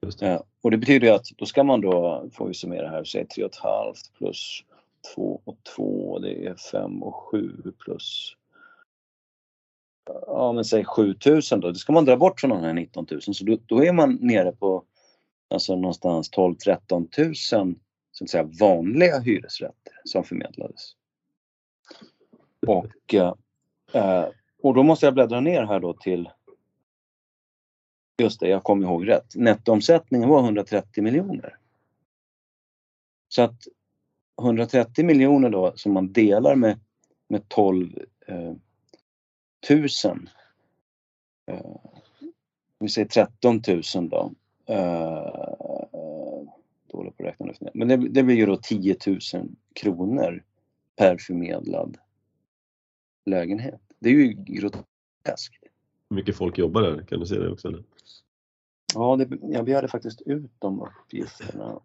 [0.00, 0.26] Det.
[0.26, 3.94] Eh, och det betyder att då ska man då, får vi summera här, säg 3,5
[4.18, 4.64] plus
[5.14, 8.36] 2 och 2, det är 5 och 7 plus
[10.26, 13.22] ja men säg 7000 då, det ska man dra bort från de här 19 000
[13.22, 14.84] så då, då är man nere på
[15.50, 17.74] alltså någonstans 12 13 000 så
[18.24, 20.92] att säga vanliga hyresrätter som förmedlades.
[22.66, 23.14] Och,
[23.94, 24.26] eh,
[24.62, 26.28] och då måste jag bläddra ner här då till
[28.18, 29.34] Just det, jag kommer ihåg rätt.
[29.34, 31.56] Nettoomsättningen var 130 miljoner.
[33.28, 33.66] Så att
[34.42, 36.80] 130 miljoner då som man delar med,
[37.28, 38.54] med 12 eh,
[39.70, 39.88] 000.
[41.46, 41.76] Eh,
[42.78, 44.32] vi säger 13 000 då.
[44.66, 45.62] Eh,
[46.92, 47.70] dålig på att räkna nu.
[47.74, 49.18] Men det, det blir ju då 10 000
[49.72, 50.44] kronor
[50.96, 51.98] per förmedlad
[53.26, 53.80] lägenhet.
[53.98, 55.64] Det är ju groteskt.
[56.10, 57.02] Hur mycket folk jobbar där?
[57.02, 57.68] Kan du se det också?
[57.68, 57.82] Eller?
[58.94, 61.80] Ja, det, jag begärde faktiskt ut de uppgifterna.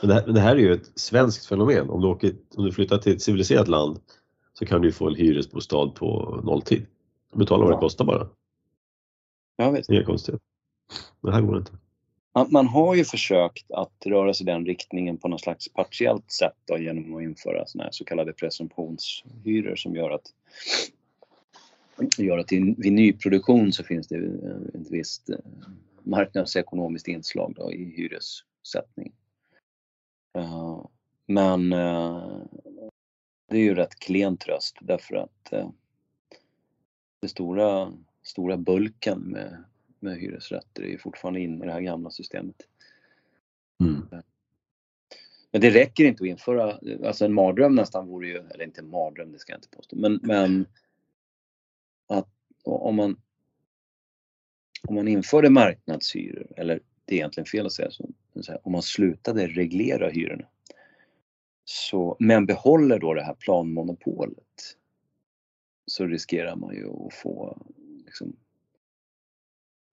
[0.00, 1.90] Men det, här, det här är ju ett svenskt fenomen.
[1.90, 4.00] Om du, åker, om du flyttar till ett civiliserat land
[4.52, 6.86] så kan du få en hyresbostad på nolltid.
[7.32, 8.28] Du betalar vad det kostar bara.
[9.56, 9.90] Ja, visst.
[9.90, 10.46] Inga konstigheter.
[11.20, 11.72] Det här går inte.
[12.34, 16.30] Man, man, har ju försökt att röra sig i den riktningen på något slags partiellt
[16.30, 20.26] sätt då, genom att införa såna här så kallade presumtionshyror som gör att
[22.18, 24.16] gör att vid nyproduktion så finns det
[24.74, 25.36] ett visst eh,
[26.02, 29.12] marknadsekonomiskt inslag då i hyressättning.
[30.38, 30.86] Eh,
[31.26, 32.36] men eh,
[33.48, 35.52] det är ju rätt klen tröst därför att
[37.20, 37.92] det stora,
[38.22, 39.64] stora bulken med,
[40.00, 42.56] med hyresrätter är fortfarande inne i det här gamla systemet.
[43.80, 44.22] Mm.
[45.52, 48.90] Men det räcker inte att införa, alltså en mardröm nästan vore ju, eller inte en
[48.90, 50.66] mardröm, det ska jag inte påstå, men, men
[52.64, 53.16] om man
[54.88, 58.10] om man införde marknadshyror, eller det är egentligen fel att säga så,
[58.62, 60.46] om man slutade reglera hyrorna,
[61.64, 64.76] så, men behåller då det här planmonopolet,
[65.86, 67.62] så riskerar man ju att få
[68.06, 68.36] liksom,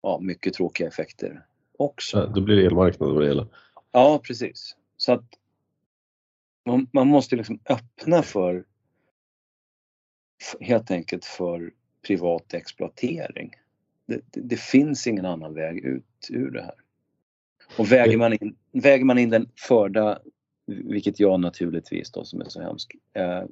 [0.01, 1.45] ja, mycket tråkiga effekter
[1.78, 2.17] också.
[2.17, 3.47] Ja, då blir det elmarknad över det hela.
[3.91, 4.76] Ja, precis.
[4.97, 5.26] Så att
[6.65, 8.65] man, man måste liksom öppna för
[10.59, 11.74] helt enkelt för
[12.10, 13.55] privat exploatering.
[14.05, 16.76] Det, det, det, finns ingen annan väg ut ur det här.
[17.78, 20.20] Och väger man in, väger man in den förda,
[20.66, 23.43] vilket jag naturligtvis då som är så hemsk, eh,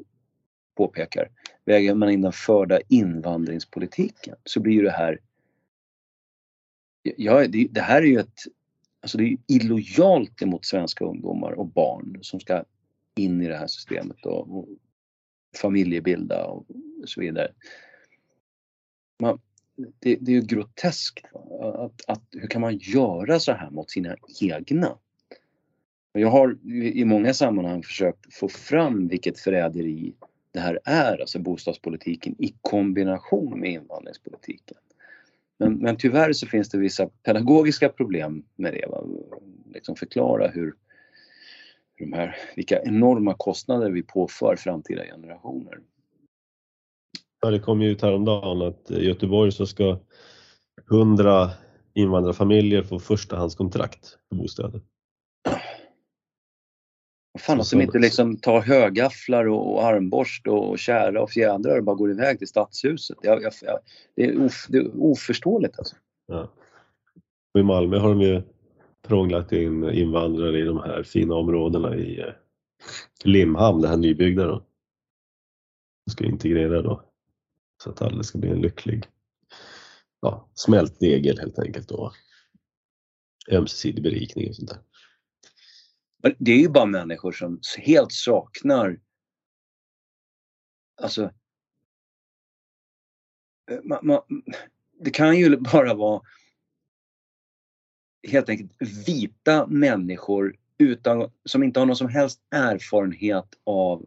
[0.76, 1.30] påpekar,
[1.66, 5.20] väger man in den förda invandringspolitiken så blir ju det här
[7.18, 8.40] ja, det, det här är ju ett
[9.02, 12.64] Alltså det är illojalt emot svenska ungdomar och barn som ska
[13.16, 14.68] in i det här systemet och, och
[15.56, 16.66] familjebilda och
[17.06, 17.52] så vidare.
[19.20, 19.40] Man,
[19.76, 21.26] det, det, är ju groteskt.
[21.62, 24.98] Att, att, hur kan man göra så här mot sina egna?
[26.12, 30.14] Jag har i många sammanhang försökt få fram vilket förräderi
[30.52, 34.78] det här är, alltså bostadspolitiken i kombination med invandringspolitiken.
[35.58, 38.86] Men, men tyvärr så finns det vissa pedagogiska problem med det.
[38.88, 39.04] Va?
[39.74, 40.76] Liksom förklara hur,
[41.98, 45.80] de här, vilka enorma kostnader vi påför framtida generationer.
[47.42, 50.00] Det kom ju ut häromdagen att i Göteborg så ska
[50.92, 51.50] 100
[51.94, 54.82] invandrarfamiljer få förstahandskontrakt på bostäder.
[57.40, 61.96] Fan att de inte liksom tar högafflar och, armborst och kära och fjädrar och bara
[61.96, 63.18] går iväg till stadshuset.
[63.22, 63.80] Jag, jag, jag,
[64.16, 65.96] det, är of, det är oförståeligt alltså.
[66.28, 66.52] Ja.
[67.60, 68.42] I Malmö har de ju
[69.08, 72.34] prånglat in invandrare i de här fina områdena i eh,
[73.24, 74.64] Limhamn, det här nybyggda då.
[76.06, 77.07] De ska integrera då.
[77.84, 79.06] Så att alla ska bli en lycklig
[80.22, 82.14] ja, smält degel helt enkelt då.
[83.52, 84.82] Ömsesidig berikning och sånt där.
[86.40, 89.00] Det är ju bara människor som helt saknar
[91.02, 91.32] Alltså
[93.72, 94.22] eh, man, man,
[95.00, 96.22] det kan ju bara vara
[98.28, 98.72] helt enkelt
[99.08, 104.06] vita människor utan, som inte har någon som helst erfarenhet av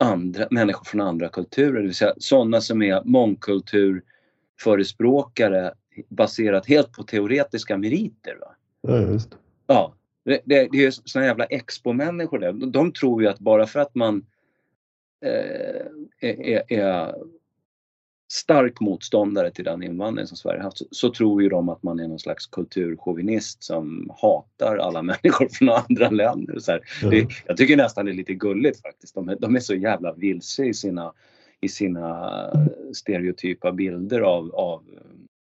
[0.00, 5.74] andra, människor från andra kulturer, det vill säga sådana som är mångkulturförespråkare
[6.08, 8.38] baserat helt på teoretiska meriter.
[8.40, 8.54] Va?
[8.80, 9.36] Ja, just.
[9.66, 9.94] Ja,
[10.24, 12.38] det, det, det är såna jävla expo-människor.
[12.38, 14.26] De, de tror ju att bara för att man
[15.24, 15.86] eh,
[16.20, 17.14] är, är,
[18.32, 22.00] stark motståndare till den invandring som Sverige haft så, så, tror ju de att man
[22.00, 26.58] är någon slags kulturchauvinist som hatar alla människor från andra länder.
[26.58, 26.80] Så mm.
[27.10, 29.14] det, jag tycker nästan det är lite gulligt faktiskt.
[29.14, 31.12] De, de är så jävla vilse i sina,
[31.60, 32.30] i sina
[32.92, 34.84] stereotypa bilder av, av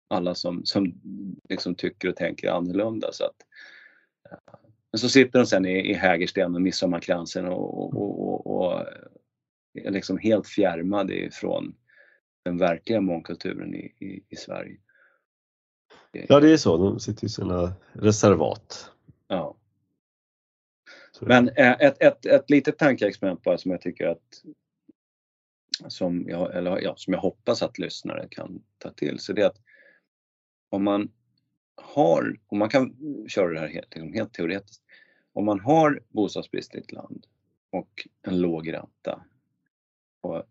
[0.08, 0.94] alla som, som
[1.48, 3.08] liksom tycker och tänker annorlunda.
[3.12, 3.36] Så att,
[4.92, 8.86] men så sitter de sen i, i Hägersten med Midsommarkransen och, och, och, och
[9.74, 11.74] är liksom helt fjärmade ifrån
[12.46, 14.76] den verkliga mångkulturen i, i, i Sverige.
[16.12, 16.76] Ja, det är så.
[16.76, 18.90] De sitter i sina reservat.
[19.28, 19.56] Ja.
[21.20, 24.42] Men eh, ett, ett, ett litet tankeexperiment bara som jag tycker att
[25.88, 29.46] som jag, eller, ja, som jag hoppas att lyssnare kan ta till sig det är
[29.46, 29.60] att
[30.68, 31.12] om man
[31.74, 32.96] har, och man kan
[33.28, 34.82] köra det här helt, liksom helt teoretiskt,
[35.32, 37.26] om man har bostadsbrist i ett land
[37.70, 39.24] och en låg ränta
[40.20, 40.44] och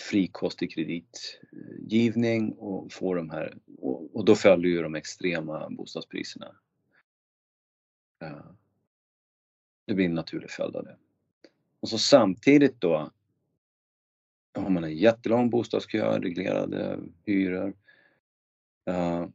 [0.00, 6.56] frikostig kreditgivning och får de här, och, och då följer ju de extrema bostadspriserna.
[8.22, 8.46] Eh,
[9.86, 10.96] det blir en naturlig följd av det.
[11.80, 13.10] Och så samtidigt då
[14.54, 17.74] har man en jättelång bostadskö, reglerade hyror.
[18.84, 19.26] Eh,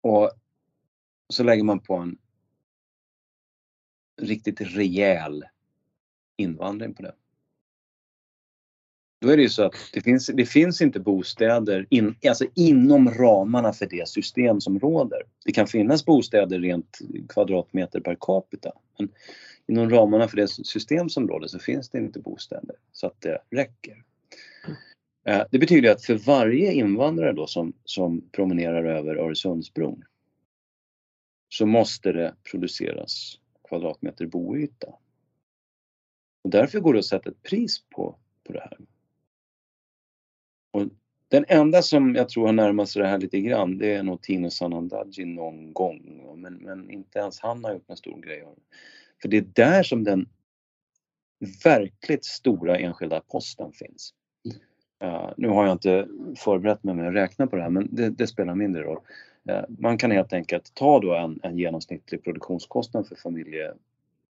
[0.00, 0.30] och
[1.28, 2.18] så lägger man på en
[4.16, 5.44] riktigt rejäl
[6.36, 7.14] invandring på det.
[9.20, 13.10] Då är det ju så att det finns, det finns inte bostäder in, alltså inom
[13.10, 15.22] ramarna för det system som råder.
[15.44, 16.98] Det kan finnas bostäder rent
[17.28, 18.72] kvadratmeter per capita.
[18.98, 19.08] Men
[19.66, 23.38] inom ramarna för det system som råder så finns det inte bostäder så att det
[23.50, 24.04] räcker.
[25.26, 30.04] Eh, det betyder att för varje invandrare då som, som promenerar över Öresundsbron
[31.48, 34.88] så måste det produceras kvadratmeter boyta.
[36.44, 38.16] Och därför går det att sätta ett pris på,
[38.46, 38.78] på det här.
[40.70, 40.82] Och
[41.28, 44.22] Den enda som jag tror har närmat sig det här lite grann det är nog
[44.22, 46.22] Tino Sanandaji någon gång.
[46.36, 48.76] Men, men inte ens han har gjort någon stor grej av det.
[49.22, 50.28] För det är där som den
[51.64, 54.14] verkligt stora enskilda posten finns.
[55.04, 58.10] Uh, nu har jag inte förberett mig med att räkna på det här men det,
[58.10, 59.00] det spelar mindre roll.
[59.50, 63.68] Uh, man kan helt enkelt ta då en, en genomsnittlig produktionskostnad för, familje,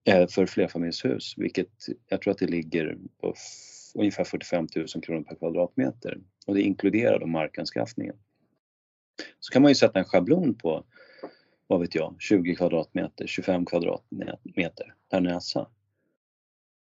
[0.09, 1.69] uh, för flerfamiljshus vilket
[2.07, 3.33] jag tror att det ligger på
[3.95, 8.15] ungefär 45 000 kronor per kvadratmeter och det inkluderar då markanskaffningen.
[9.39, 10.85] Så kan man ju sätta en schablon på,
[11.67, 15.67] vad vet jag, 20 kvadratmeter, 25 kvadratmeter per näsa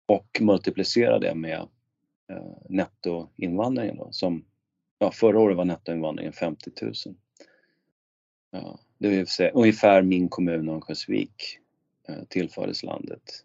[0.06, 1.68] och multiplicera det med
[2.30, 4.44] eh, nettoinvandringen då som
[4.98, 6.92] ja, förra året var nettoinvandringen 50 000.
[8.50, 11.58] Ja, det vill säga ungefär min kommun Örnsköldsvik
[12.08, 13.44] eh, tillfördes landet.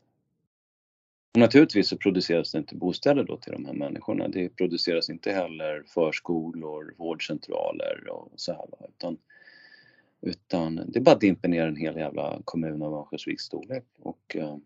[1.36, 4.27] Och naturligtvis så produceras det inte bostäder då till de här människorna.
[4.27, 8.65] Det produceras inte heller förskolor, vårdcentraler och så här.
[8.89, 9.17] Utan,
[10.21, 13.83] utan det bara dimper ner en hel jävla kommun av Örnsköldsviks storlek.
[13.99, 14.57] Och, uh,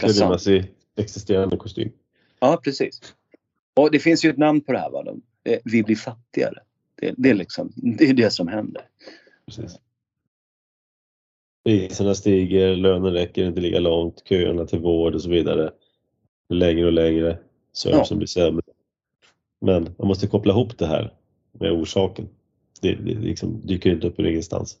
[0.00, 1.92] de rymmas i existerande kostym.
[2.40, 3.14] Ja, precis.
[3.74, 4.90] Och det finns ju ett namn på det här.
[4.90, 5.04] Va?
[5.64, 6.62] Vi blir fattigare.
[6.94, 8.82] Det, det, är, liksom, det är det som händer.
[9.46, 9.78] Precis.
[11.64, 15.70] Priserna stiger, lönen räcker inte lika långt, köerna till vård och så vidare.
[16.48, 17.38] Längre och längre,
[17.72, 18.16] servicen ja.
[18.16, 18.62] blir sämre.
[19.60, 21.14] Men man måste koppla ihop det här
[21.52, 22.28] med orsaken.
[22.82, 24.78] Det, det liksom dyker inte upp ur ingenstans.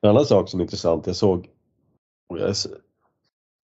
[0.00, 1.48] En annan sak som är intressant, jag såg,
[2.28, 2.48] jag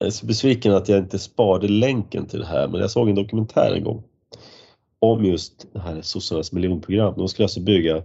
[0.04, 3.14] är så besviken att jag inte sparade länken till det här, men jag såg en
[3.14, 4.02] dokumentär en gång
[4.98, 7.14] om just det här sossarnas miljonprogram.
[7.16, 8.02] De skulle alltså bygga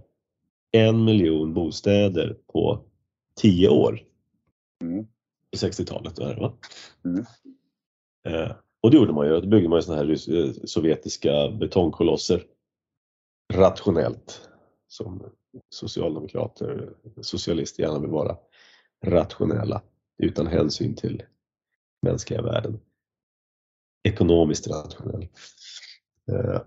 [0.72, 2.80] en miljon bostäder på
[3.40, 4.02] tio år.
[4.82, 5.04] Mm.
[5.50, 6.18] På 60-talet.
[6.18, 6.54] Va?
[7.04, 7.26] Mm.
[8.28, 12.44] Eh, och det gjorde man ju, då byggde man ju sådana här eh, sovjetiska betongkolosser
[13.52, 14.48] rationellt
[14.88, 15.30] som
[15.68, 18.36] socialdemokrater, socialister gärna vill vara
[19.04, 19.82] rationella
[20.18, 21.22] utan hänsyn till
[22.02, 22.80] mänskliga värden.
[24.02, 25.28] Ekonomiskt rationell.
[26.28, 26.60] Eh,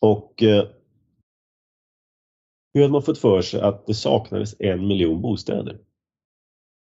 [0.00, 0.68] och eh,
[2.74, 5.80] hur hade man fått för sig att det saknades en miljon bostäder?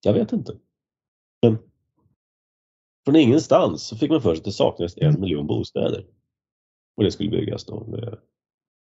[0.05, 0.57] Jag vet inte.
[1.41, 1.57] Men
[3.05, 6.05] från ingenstans så fick man för sig att det saknades en miljon bostäder.
[6.97, 8.19] Och det skulle byggas då med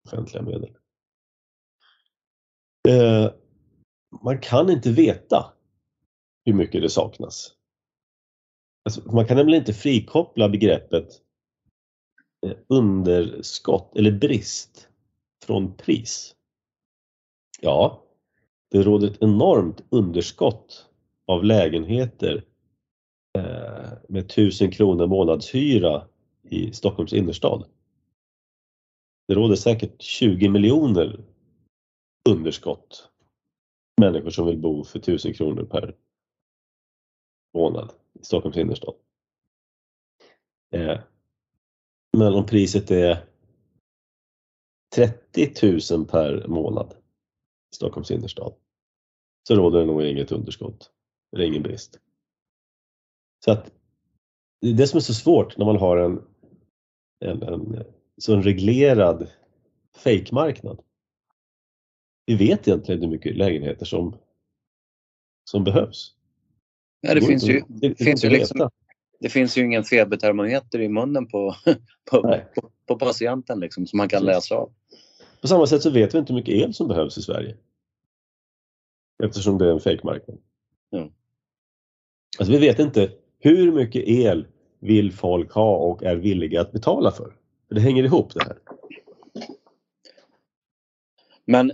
[0.06, 0.76] offentliga medel.
[2.88, 3.32] Eh,
[4.22, 5.52] man kan inte veta
[6.44, 7.54] hur mycket det saknas.
[8.84, 11.08] Alltså, man kan nämligen inte frikoppla begreppet
[12.46, 14.88] eh, underskott eller brist
[15.44, 16.34] från pris.
[17.60, 18.02] Ja,
[18.70, 20.86] det råder ett enormt underskott
[21.26, 22.44] av lägenheter
[23.38, 26.08] eh, med 1000 kronor månadshyra
[26.42, 27.64] i Stockholms innerstad.
[29.28, 31.20] Det råder säkert 20 miljoner
[32.28, 33.10] underskott
[34.00, 35.96] människor som vill bo för 1000 kronor per
[37.54, 38.94] månad i Stockholms innerstad.
[40.74, 41.00] Eh,
[42.16, 43.24] men om priset är
[44.94, 46.94] 30 000 per månad
[47.74, 48.52] Stockholms innerstad
[49.48, 50.90] så råder det nog inget underskott.
[51.36, 52.00] Är ingen brist.
[53.44, 53.72] Så att
[54.60, 56.22] det är det som är så svårt när man har en,
[57.24, 57.84] en, en
[58.18, 59.28] så en reglerad
[59.96, 60.82] fejkmarknad.
[62.26, 64.16] Vi vet egentligen hur mycket lägenheter som,
[65.50, 66.14] som behövs.
[67.02, 68.70] Det, det finns ju, det, det finns ju liksom,
[69.20, 71.54] det finns ju ingen febertermometer i munnen på,
[72.10, 72.22] på,
[72.54, 74.72] på, på, patienten liksom, som man kan läsa av.
[75.40, 77.56] På samma sätt så vet vi inte hur mycket el som behövs i Sverige.
[79.24, 80.38] Eftersom det är en fejkmarknad.
[80.92, 81.12] Mm.
[82.38, 84.46] Alltså vi vet inte hur mycket el
[84.78, 87.36] vill folk ha och är villiga att betala för.
[87.68, 88.58] Det hänger ihop det här.
[91.44, 91.72] Men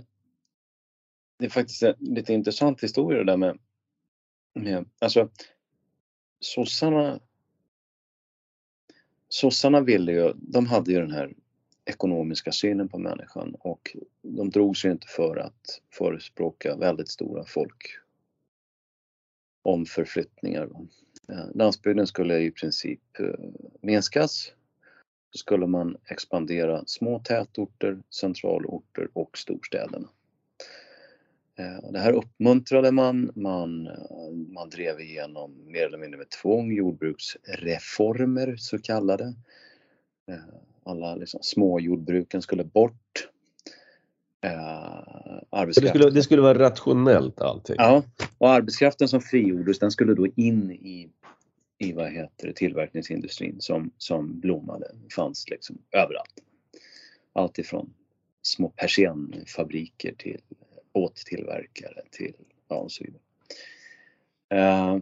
[1.39, 3.59] det är faktiskt en lite intressant historia det där med,
[4.53, 5.29] med alltså
[6.39, 7.19] sossarna
[9.29, 11.33] sossarna ville ju, de hade ju den här
[11.85, 17.99] ekonomiska synen på människan och de drog sig inte för att förespråka väldigt stora folk
[19.61, 20.69] omförflyttningar.
[21.29, 23.49] Eh, landsbygden skulle i princip eh,
[23.81, 24.53] minskas.
[25.31, 30.09] Då skulle man expandera små tätorter, centralorter och storstäderna.
[31.55, 33.89] Eh, det här uppmuntrade man, man,
[34.53, 39.33] man drev igenom mer eller mindre med tvång jordbruksreformer så kallade
[40.85, 43.29] alla liksom, småjordbruken skulle bort.
[44.45, 47.75] Eh, det, skulle, det skulle vara rationellt allting?
[47.79, 48.03] Ja,
[48.37, 51.09] och arbetskraften som frigjordes den skulle då in i
[51.77, 56.39] i vad heter det, tillverkningsindustrin som, som blommade, fanns liksom överallt.
[57.33, 57.93] Allt ifrån
[58.41, 60.41] små persiennfabriker till
[60.93, 62.35] båttillverkare till
[62.67, 63.21] ja, och så vidare.
[64.49, 64.97] Eh,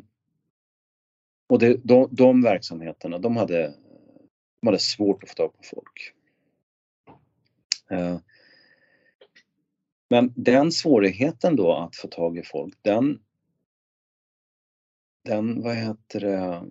[1.48, 3.74] och det, de, de verksamheterna, de hade,
[4.64, 6.14] de hade svårt att få tag på folk.
[7.90, 8.20] Eh,
[10.10, 13.20] men den svårigheten då att få tag i folk, den,
[15.26, 16.64] den vad heter det,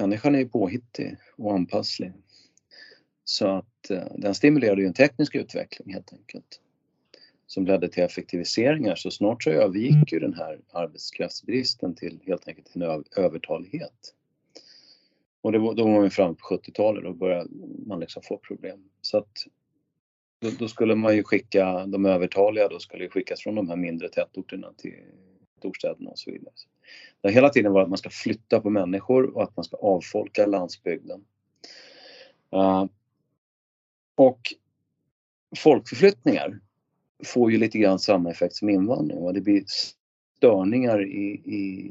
[0.00, 2.12] människan är ju påhittig och anpasslig.
[3.24, 6.60] Så att eh, den stimulerade ju en teknisk utveckling helt enkelt.
[7.46, 12.76] Som ledde till effektiviseringar så snart så övergick ju den här arbetskraftsbristen till helt enkelt
[12.76, 14.12] en övertalighet.
[15.40, 17.50] Och det var, då var man framme på 70-talet då började
[17.86, 18.78] man liksom få problem.
[19.00, 19.32] Så att
[20.40, 23.76] då, då, skulle man ju skicka, de övertaliga då skulle ju skickas från de här
[23.76, 24.94] mindre tätorterna till
[25.58, 26.52] storstäderna och så vidare.
[27.20, 29.76] Det har hela tiden varit att man ska flytta på människor och att man ska
[29.76, 31.24] avfolka landsbygden.
[32.54, 32.84] Uh,
[34.14, 34.40] och
[35.56, 36.60] folkförflyttningar
[37.24, 39.64] får ju lite grann samma effekt som invandring och det blir
[40.36, 41.90] störningar i, i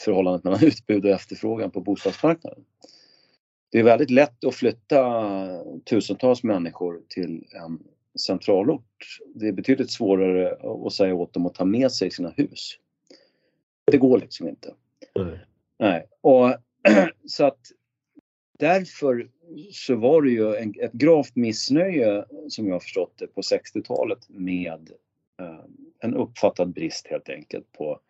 [0.00, 2.64] förhållandet mellan utbud och efterfrågan på bostadsmarknaden.
[3.72, 7.78] Det är väldigt lätt att flytta tusentals människor till en
[8.18, 9.18] centralort.
[9.34, 10.56] Det är betydligt svårare
[10.86, 12.78] att säga åt dem att ta med sig sina hus.
[13.84, 14.74] Det går liksom inte.
[15.14, 15.46] Nej.
[15.78, 16.06] Nej.
[16.20, 16.54] Och,
[17.26, 17.60] så att
[18.58, 19.28] därför
[19.72, 24.28] så var det ju en, ett gravt missnöje som jag har förstått det på 60-talet
[24.28, 24.90] med
[25.40, 25.64] eh,
[25.98, 28.00] en uppfattad brist helt enkelt på,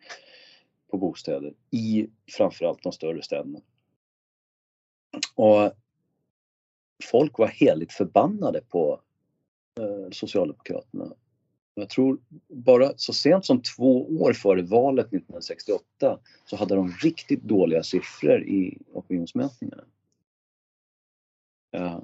[0.91, 3.61] på bostäder i framförallt de större städerna.
[5.35, 5.71] Och
[7.03, 9.01] folk var heligt förbannade på
[9.79, 11.13] eh, Socialdemokraterna.
[11.73, 17.43] Jag tror bara så sent som två år före valet 1968 så hade de riktigt
[17.43, 19.83] dåliga siffror i opinionsmätningarna.
[21.71, 21.99] Eh,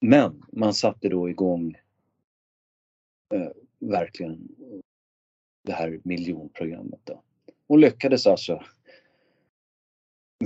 [0.00, 1.74] men man satte då igång
[3.34, 4.48] eh, verkligen
[5.64, 7.22] det här miljonprogrammet då.
[7.68, 8.62] Och lyckades alltså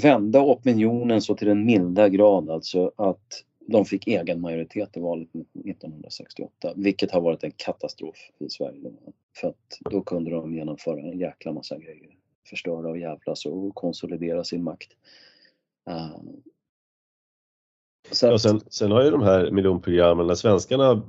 [0.03, 5.29] vända opinionen så till den milda grad alltså att de fick egen majoritet i valet
[5.35, 8.93] 1968, vilket har varit en katastrof i Sverige.
[9.37, 12.11] För att då kunde de genomföra en jäkla massa grejer.
[12.49, 14.89] Förstöra och jävlas och konsolidera sin makt.
[15.91, 16.19] Uh,
[18.11, 18.41] så att...
[18.41, 21.03] sen, sen, har ju de här miljonprogrammen, när svenskarna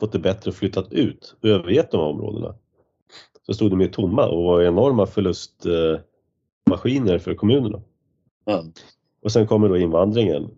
[0.00, 2.54] fått det bättre och flyttat ut och övergett de här områdena,
[3.46, 7.82] så stod de ju tomma och var enorma förlustmaskiner för kommunerna.
[8.46, 8.72] Mm.
[9.22, 10.50] Och sen kommer då invandringen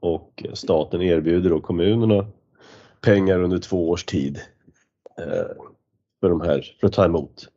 [0.00, 2.26] och staten erbjuder då kommunerna
[3.00, 4.40] pengar under två års tid
[5.18, 5.46] eh,
[6.20, 7.48] för de här, för att ta emot.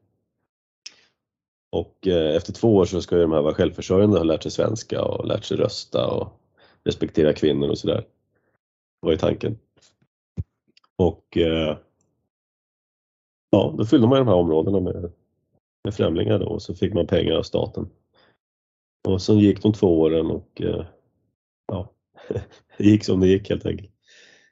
[1.71, 5.03] Och eh, efter två år så ska de här vara självförsörjande, ha lärt sig svenska
[5.03, 6.41] och lärt sig rösta och
[6.83, 8.05] respektera kvinnor och sådär.
[8.99, 9.57] var ju tanken.
[10.95, 11.77] Och eh,
[13.57, 15.11] ja, då fyllde man de här områdena med,
[15.83, 17.89] med främlingar då och så fick man pengar av staten.
[19.07, 20.85] Och sen gick de två åren och eh,
[21.67, 21.91] ja,
[22.77, 23.91] det gick som det gick helt enkelt.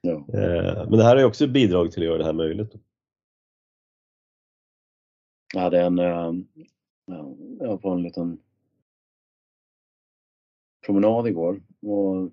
[0.02, 0.26] Ja.
[0.34, 2.74] Eh, men det här är också ett bidrag till att göra det här möjligt.
[5.54, 6.34] Jag hade en, eh,
[7.60, 8.40] jag var på en liten
[10.86, 12.32] promenad igår och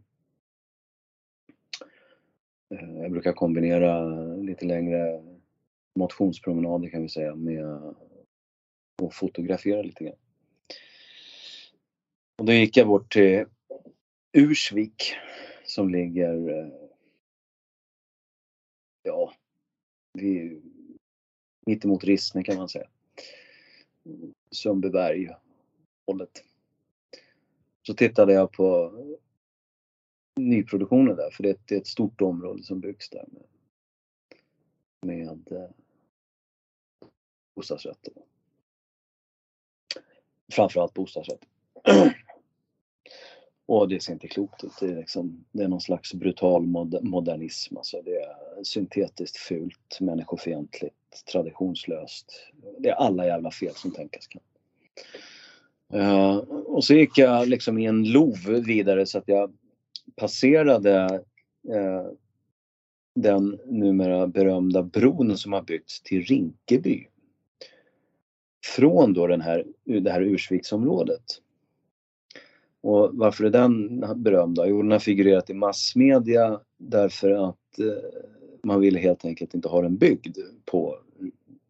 [2.68, 4.05] jag brukar kombinera
[4.37, 5.23] lite längre
[5.99, 7.66] motionspromenader kan vi säga med
[9.03, 10.16] att fotografera lite grann.
[12.38, 13.47] Och då gick jag bort till
[14.32, 15.14] Ursvik
[15.64, 16.72] som ligger eh,
[19.03, 19.34] ja,
[21.66, 22.88] mittemot Rissne kan man säga.
[24.51, 25.30] Sundbyberg
[26.07, 26.45] hållet.
[27.86, 28.93] Så tittade jag på
[30.40, 33.43] nyproduktionen där, för det är ett, det är ett stort område som byggs där med,
[35.03, 35.69] med eh,
[37.55, 38.13] bostadsrätter.
[40.53, 41.49] Framförallt bostadsrätter.
[43.67, 44.73] Och det ser inte klokt ut.
[44.81, 46.67] Det är, liksom, det är någon slags brutal
[47.03, 47.77] modernism.
[47.77, 52.51] Alltså det är syntetiskt fult, människofientligt, traditionslöst.
[52.79, 54.43] Det är alla jävla fel som tänkas kan.
[55.95, 56.37] Uh,
[56.67, 59.53] och så gick jag liksom i en lov vidare så att jag
[60.17, 61.23] passerade
[61.69, 62.13] uh,
[63.15, 67.07] den numera berömda bron som har byggts till Rinkeby.
[68.77, 71.23] Från då den här, det här Ursviksområdet.
[72.81, 74.67] Och varför är den berömd då?
[74.67, 77.93] Jo, den har figurerat i massmedia därför att uh,
[78.63, 80.99] man ville helt enkelt inte ha den byggd på,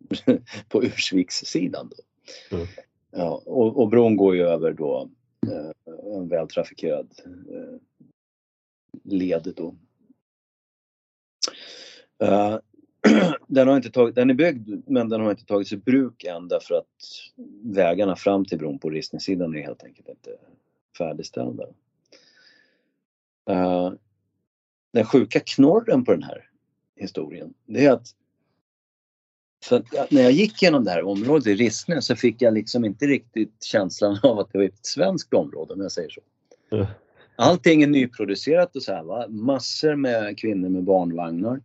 [0.68, 1.90] på Ursvikssidan.
[1.90, 2.57] Då.
[2.57, 2.68] Mm.
[3.11, 5.11] Ja, och, och bron går ju över då
[5.47, 7.78] eh, en vältrafikerad eh,
[9.05, 9.74] led då.
[12.22, 12.59] Uh,
[13.47, 16.49] den, har inte tagit, den är byggd men den har inte tagits i bruk än
[16.49, 16.86] därför att
[17.62, 20.30] vägarna fram till bron på Rissnesidan är helt enkelt inte
[20.99, 21.64] färdigställda.
[23.51, 23.93] Uh,
[24.93, 26.49] den sjuka knorren på den här
[26.97, 28.14] historien det är att
[29.64, 33.07] för när jag gick genom det här området i Rissne så fick jag liksom inte
[33.07, 36.20] riktigt känslan av att det var ett svenskt område om jag säger så.
[36.76, 36.86] Mm.
[37.43, 39.28] Allting är nyproducerat och så här va.
[39.28, 41.62] Massor med kvinnor med barnvagnar.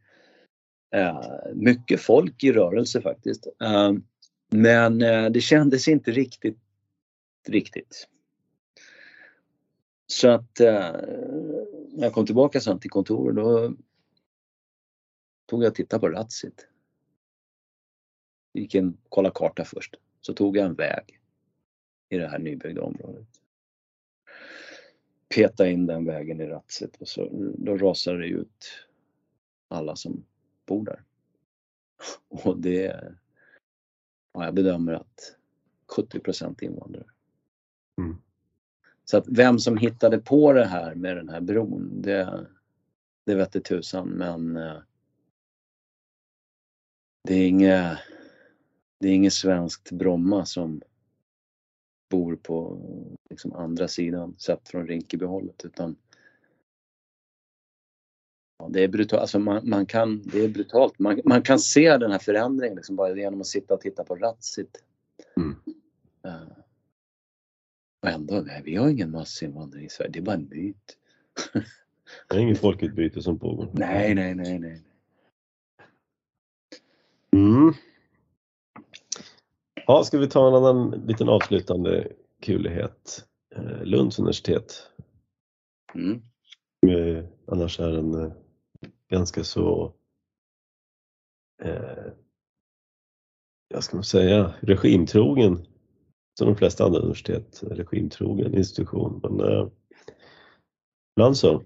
[0.95, 1.21] Eh,
[1.53, 3.47] mycket folk i rörelse faktiskt.
[3.61, 3.93] Eh,
[4.49, 6.57] men eh, det kändes inte riktigt
[7.47, 8.07] riktigt.
[10.07, 10.91] Så att eh,
[11.89, 13.73] när jag kom tillbaka sen till kontoret då
[15.45, 16.67] tog jag och tittade på Ratsit.
[18.53, 19.95] Gick in kollade karta först.
[20.21, 21.19] Så tog jag en väg
[22.09, 23.28] i det här nybyggda området.
[25.36, 28.88] Peta in den vägen i Ratsit och så då rasar det ut
[29.67, 30.25] alla som
[30.65, 31.03] bor där.
[32.30, 33.13] Och det,
[34.34, 35.36] ja, jag bedömer att
[35.88, 37.05] 70 invandrare.
[37.97, 38.17] Mm.
[39.03, 42.47] Så att vem som hittade på det här med den här bron, det,
[43.25, 44.78] det vette tusan men eh,
[47.23, 47.97] det är inget,
[48.99, 50.82] det är inget svenskt Bromma som
[52.09, 52.77] bor på
[53.29, 55.95] liksom andra sidan sett från Rinkebyhållet utan
[58.59, 60.99] ja, det är brutalt, alltså man, man, kan, det är brutalt.
[60.99, 64.15] Man, man kan se den här förändringen liksom bara genom att sitta och titta på
[64.15, 64.83] Ratsit.
[65.37, 65.55] Mm.
[66.25, 66.57] Uh,
[68.01, 70.97] och ändå, nej, vi har ingen massinvandring i Sverige, det är bara en myt.
[72.29, 73.69] det är inget folkutbyte som pågår.
[73.73, 74.81] Nej, nej, nej, nej.
[77.31, 77.73] Mm.
[79.89, 82.11] Ja, ska vi ta en annan liten avslutande
[82.41, 83.27] kulighet?
[83.55, 84.91] Eh, Lunds universitet.
[85.95, 86.21] Mm.
[87.47, 88.31] Annars är en eh,
[89.09, 89.93] ganska så,
[91.63, 92.13] eh,
[93.67, 95.65] jag ska man säga, regimtrogen
[96.39, 99.19] som de flesta andra universitet, regimtrogen institution.
[99.23, 99.67] Men eh,
[101.15, 101.63] ibland så.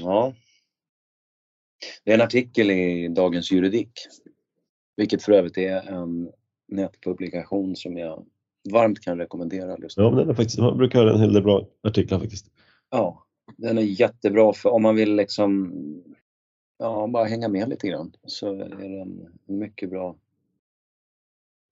[0.00, 0.34] Ja.
[2.04, 3.92] Det är en artikel i Dagens Juridik.
[4.96, 6.30] Vilket för övrigt är en
[6.68, 8.26] nätpublikation som jag
[8.72, 9.76] varmt kan rekommendera.
[9.96, 12.50] Ja, men den är faktiskt, man brukar ha en hel del bra artiklar faktiskt.
[12.90, 13.26] Ja,
[13.56, 15.72] den är jättebra för om man vill liksom
[16.78, 20.16] ja, bara hänga med lite grann så är det en mycket bra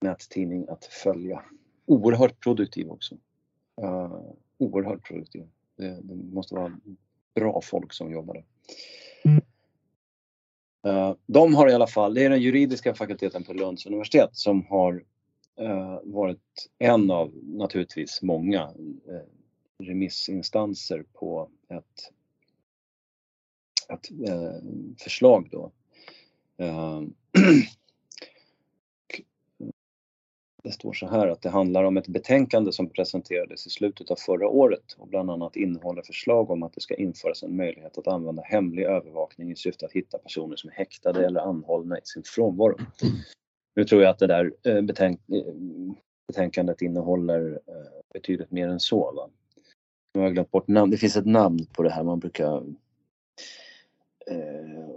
[0.00, 1.42] nättidning att följa.
[1.86, 3.14] Oerhört produktiv också.
[3.82, 4.20] Uh,
[4.58, 5.48] oerhört produktiv.
[5.76, 6.78] Det, det, måste vara
[7.34, 8.44] bra folk som jobbar där.
[9.32, 9.38] Uh,
[10.85, 14.66] Eh, de har i alla fall, det är den juridiska fakulteten på Lunds universitet som
[14.66, 15.05] har
[15.61, 22.11] eh, varit en av naturligtvis många eh, remissinstanser på ett,
[23.89, 24.09] ett
[25.03, 25.72] förslag då.
[30.64, 34.16] Det står så här att det handlar om ett betänkande som presenterades i slutet av
[34.16, 38.08] förra året och bland annat innehåller förslag om att det ska införas en möjlighet att
[38.08, 42.22] använda hemlig övervakning i syfte att hitta personer som är häktade eller anhållna i sin
[42.26, 42.76] frånvaro.
[43.76, 45.54] Nu tror jag att det där eh, betänk eh,
[46.28, 49.12] betänkandet innehåller eh, betydligt mer än så.
[49.12, 49.28] Va?
[50.14, 50.90] Nu har jag glömt bort namn.
[50.90, 52.56] Det finns ett namn på det här man brukar
[54.26, 54.90] eh,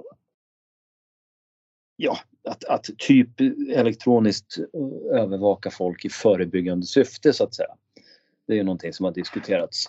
[1.95, 2.18] ja,
[2.48, 3.39] att, att typ
[3.74, 7.76] elektroniskt eh, övervaka folk i förebyggande syfte så att säga.
[8.48, 9.86] Det är ju någonting som har diskuterats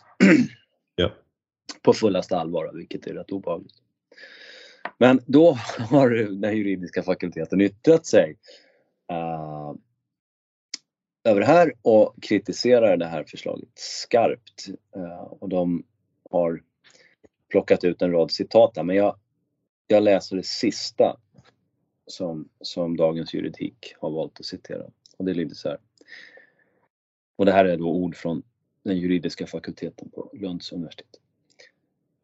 [0.97, 1.13] ja.
[1.83, 3.75] på fullaste allvar, vilket är rätt obehagligt.
[4.99, 5.53] Men då
[5.91, 8.37] har den juridiska fakulteten yttrat sig
[9.13, 9.75] uh,
[11.25, 14.69] över det här och kritiserar det här förslaget skarpt.
[14.97, 15.85] Uh, och de
[16.31, 16.63] har
[17.51, 19.17] plockat ut en rad citat där, men jag,
[19.87, 21.17] jag läser det sista
[22.09, 24.85] som, som Dagens Juridik har valt att citera.
[25.17, 25.79] Och det lyder så här.
[27.37, 28.43] Och det här är då ord från
[28.83, 31.21] den juridiska fakulteten på Lunds universitet.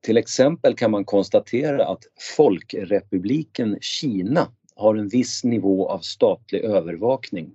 [0.00, 2.04] Till exempel kan man konstatera att
[2.36, 7.54] Folkrepubliken Kina har en viss nivå av statlig övervakning.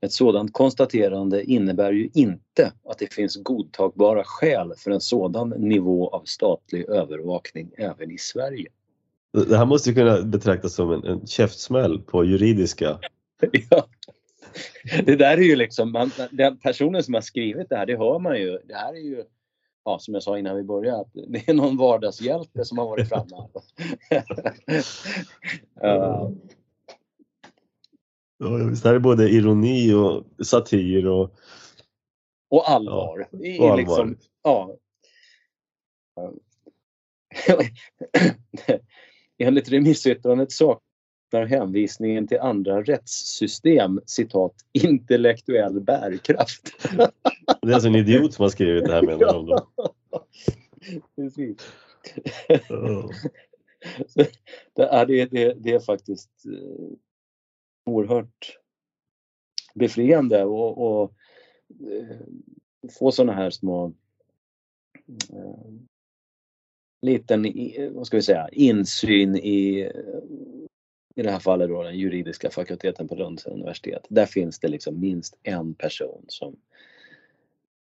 [0.00, 6.08] Ett sådant konstaterande innebär ju inte att det finns godtagbara skäl för en sådan nivå
[6.08, 8.68] av statlig övervakning även i Sverige.
[9.44, 12.98] Det här måste ju kunna betraktas som en, en käftsmäll på juridiska.
[13.70, 13.86] ja.
[15.04, 18.18] Det där är ju liksom, man, den personen som har skrivit det här, det hör
[18.18, 18.58] man ju.
[18.64, 19.24] Det här är ju,
[19.84, 23.08] ja, som jag sa innan vi började, att det är någon vardagshjälte som har varit
[23.08, 23.36] framme.
[25.84, 26.30] uh.
[28.38, 31.34] Ja, visst, det här är både ironi och satir och
[32.48, 33.28] och allvar.
[33.30, 33.76] Ja, och allvar.
[33.76, 34.76] Liksom, ja.
[39.38, 46.72] Enligt remissyttrandet saknar hänvisningen till andra rättssystem citat intellektuell bärkraft.
[47.62, 49.66] Det är alltså en idiot som har skrivit det här menar de då.
[51.16, 51.56] Precis.
[52.68, 53.10] Oh.
[54.74, 56.96] det, är, det, det, är faktiskt eh,
[57.84, 58.58] oerhört
[59.74, 61.12] befriande och, och
[61.92, 62.16] eh,
[62.98, 63.92] få sådana här små
[65.32, 65.72] eh,
[67.06, 67.52] liten,
[67.94, 69.90] vad ska vi säga, insyn i
[71.16, 74.06] i det här fallet då den juridiska fakulteten på Lunds universitet.
[74.08, 76.56] Där finns det liksom minst en person som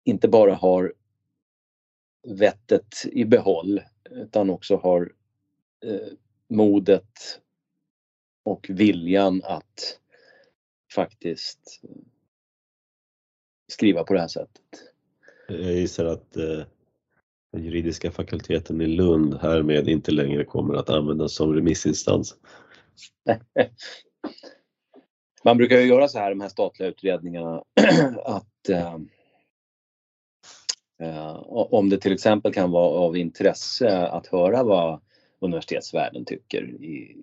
[0.03, 0.93] inte bara har
[2.27, 5.13] vettet i behåll utan också har
[5.85, 6.07] eh,
[6.47, 7.41] modet
[8.43, 9.99] och viljan att
[10.93, 11.89] faktiskt eh,
[13.67, 14.93] skriva på det här sättet.
[15.47, 16.63] Jag gissar att eh,
[17.51, 22.35] den juridiska fakulteten i Lund härmed inte längre kommer att användas som remissinstans.
[25.43, 27.63] Man brukar ju göra så här de här statliga utredningarna
[28.25, 28.97] att eh,
[31.01, 35.01] eh, om det till exempel kan vara av intresse att höra vad
[35.39, 37.17] universitetsvärlden tycker i,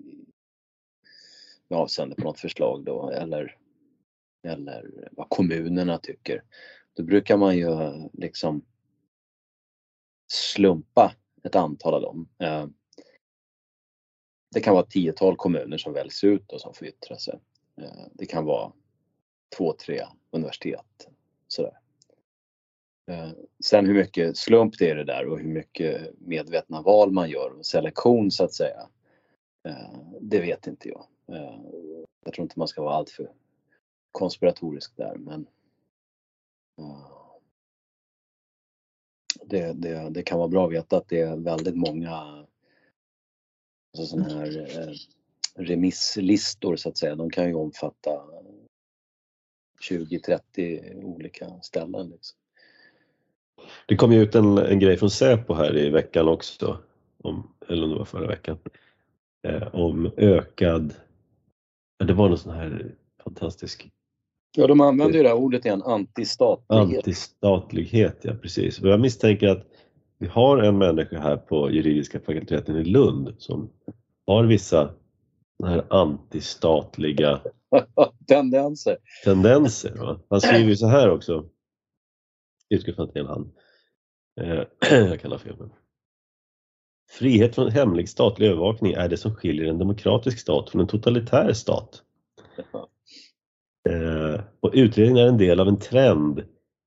[1.69, 3.57] med avseende på något förslag då eller,
[4.43, 6.43] eller vad kommunerna tycker.
[6.97, 7.69] Då brukar man ju
[8.13, 8.65] liksom
[10.29, 12.29] slumpa ett antal av dem.
[12.39, 12.67] Eh,
[14.55, 17.41] det kan vara ett tiotal kommuner som väljs ut och som får yttra sig.
[17.77, 18.73] Eh, det kan vara
[19.57, 21.09] två, tre universitet.
[21.49, 21.79] Sådär.
[23.11, 23.31] Eh,
[23.65, 27.51] sen hur mycket slump det är det där och hur mycket medvetna val man gör
[27.59, 28.89] och selektion så att säga.
[30.21, 31.07] Det vet inte jag.
[32.25, 33.33] Jag tror inte man ska vara alltför
[34.13, 35.47] konspiratorisk där men
[39.49, 42.47] det, det, det kan vara bra att veta att det är väldigt många
[43.99, 44.95] alltså sådana här eh,
[45.59, 47.17] remisslistor så att säga.
[47.17, 48.11] De kan ju omfatta
[49.91, 52.09] 20-30 olika ställen.
[52.09, 52.39] Liksom.
[53.87, 56.79] Det kom ju ut en, en grej från Säpo här i veckan också,
[57.19, 58.59] om, eller om det var förra veckan,
[59.43, 60.95] eh, om ökad,
[62.05, 62.95] det var någon sån här
[63.25, 63.91] fantastisk
[64.57, 66.99] Ja, de använder ju det här ordet igen, antistatlighet.
[66.99, 68.81] Antistatlighet, ja precis.
[68.81, 69.67] Jag misstänker att
[70.19, 73.71] vi har en människa här på juridiska fakulteten i Lund som
[74.27, 74.95] har vissa
[75.65, 77.41] här antistatliga
[78.29, 78.97] tendenser.
[79.25, 80.21] tendenser va?
[80.31, 81.45] Han skriver ju så här också.
[82.69, 83.53] Utgår från att det är han.
[84.41, 84.65] Eh,
[85.09, 85.71] jag kan ha fel men.
[87.11, 91.53] Frihet från hemlig statlig övervakning är det som skiljer en demokratisk stat från en totalitär
[91.53, 92.03] stat.
[93.89, 96.45] Eh, och utredningen är en del av en trend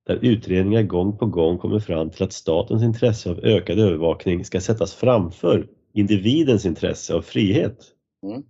[0.08, 4.62] där utredningar gång på gång kommer fram till att statens intresse av ökad övervakning ska
[4.62, 7.78] sättas framför individens intresse av frihet.
[8.24, 8.44] Mm.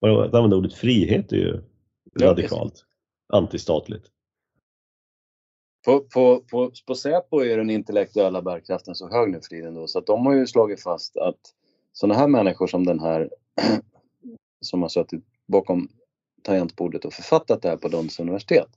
[0.00, 1.62] Att använda ordet frihet är ju
[2.12, 2.84] ja, radikalt
[3.32, 4.06] antistatligt.
[5.84, 9.86] På, på, på, på Säpo är den intellektuella bärkraften så hög nu för tiden då,
[9.86, 11.40] så att de har ju slagit fast att
[11.92, 13.30] sådana här människor som den här
[14.60, 15.88] som har suttit bakom
[16.42, 18.68] tangentbordet och författat det här på Lunds universitet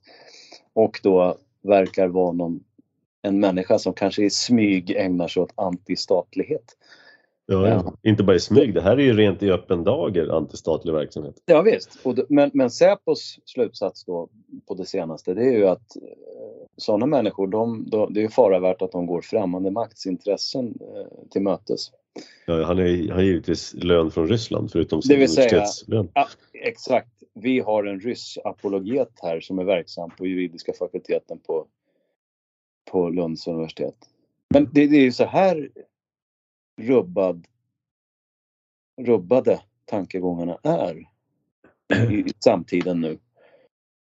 [0.72, 2.60] och då verkar vara någon,
[3.22, 6.76] en människa som kanske i smyg ägnar sig åt antistatlighet.
[7.46, 7.94] Ja, ja.
[8.02, 11.34] inte bara i smyg, det här är ju rent i öppen dager antistatlig verksamhet.
[11.46, 11.98] Ja, visst,
[12.28, 14.28] men, men Säpos slutsats då
[14.68, 16.02] på det senaste det är ju att eh,
[16.76, 21.42] sådana människor, de, de, det är fara värt att de går främmande maktsintressen eh, till
[21.42, 21.90] mötes.
[22.46, 26.08] Ja, han, är, han har givetvis lön från Ryssland förutom sin universitetslön.
[26.14, 27.19] Ja, exakt.
[27.34, 31.66] Vi har en ryss-apologet här som är verksam på juridiska fakulteten på,
[32.90, 33.96] på Lunds universitet.
[34.48, 35.70] Men det, det är ju så här
[36.80, 37.46] rubbad,
[39.00, 41.08] rubbade tankegångarna är
[42.10, 43.18] i, i samtiden nu.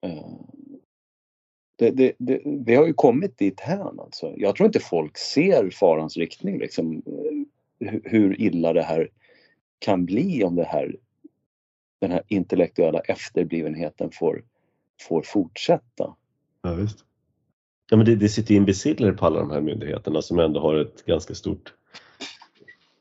[0.01, 0.39] Eh,
[1.75, 4.33] det, det, det, vi har ju kommit dit här alltså.
[4.37, 6.93] Jag tror inte folk ser farans riktning liksom.
[7.05, 9.09] Eh, hur illa det här
[9.79, 10.95] kan bli om det här,
[11.99, 14.43] den här intellektuella efterblivenheten får,
[15.01, 16.15] får fortsätta.
[16.61, 17.05] Ja, visst.
[17.89, 21.05] Ja, men det, det sitter imbeciller på alla de här myndigheterna som ändå har ett
[21.05, 21.73] ganska stort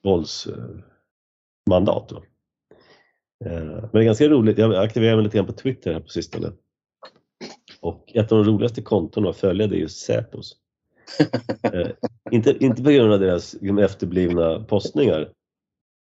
[0.03, 2.13] våldsmandat.
[3.45, 6.09] Eh, men det är ganska roligt, jag aktiverar mig lite grann på Twitter här på
[6.09, 6.53] sistone.
[7.81, 10.57] Och ett av de roligaste kontona att följa det är just Säpos.
[11.63, 11.89] eh,
[12.31, 15.33] inte, inte på grund av deras efterblivna postningar.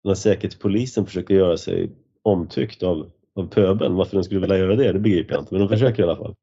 [0.04, 1.90] När Säkerhetspolisen försöker göra sig
[2.24, 5.60] omtyckt av, av pöbeln, varför den skulle vilja göra det, det begriper jag inte, men
[5.60, 6.34] de försöker i alla fall.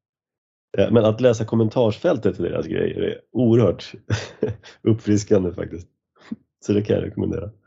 [0.78, 3.94] Ja, Men att läsa kommentarsfältet till deras grejer är oerhört
[4.82, 5.88] uppfriskande faktiskt.
[6.66, 7.50] Så det kan jag rekommendera.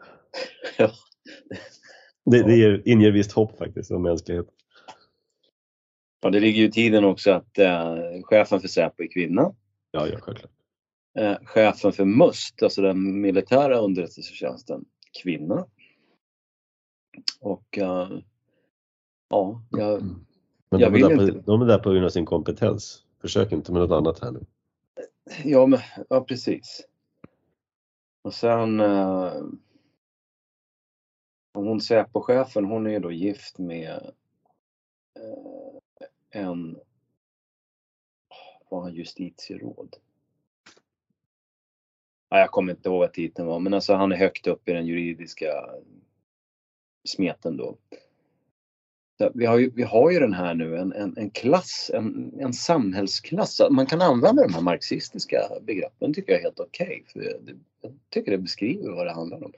[0.78, 0.90] Ja.
[2.24, 4.46] Det, det ger, inger visst hopp faktiskt om mänsklighet.
[6.22, 9.54] Ja, det ligger ju i tiden också att eh, chefen för Säpo är kvinna.
[9.90, 10.50] Ja, ja, självklart.
[11.18, 14.84] Eh, chefen för MUST, alltså den militära underrättelsetjänsten,
[15.22, 15.66] kvinna.
[17.40, 18.08] Och eh,
[19.28, 21.32] ja, jag, Men Jag de vill där inte.
[21.32, 23.04] på, de är där på grund av sin kompetens.
[23.20, 24.46] Försök inte med något annat här nu.
[25.44, 26.86] ja, men, ja precis.
[28.22, 29.32] Och sen eh,
[31.54, 34.12] hon Säpo-chefen, hon är då gift med
[35.18, 36.78] eh, en
[38.74, 39.96] var han justitieråd?
[42.28, 44.72] Ja, jag kommer inte ihåg vad titeln var, men alltså han är högt upp i
[44.72, 45.66] den juridiska
[47.04, 47.76] smeten då.
[49.18, 52.34] Så Vi har, ju, vi har ju den här nu, en, en, en klass, en,
[52.40, 53.60] en samhällsklass.
[53.70, 57.04] Man kan använda de här marxistiska begreppen, tycker jag är helt okej.
[57.10, 59.52] Okay, jag tycker det beskriver vad det handlar om.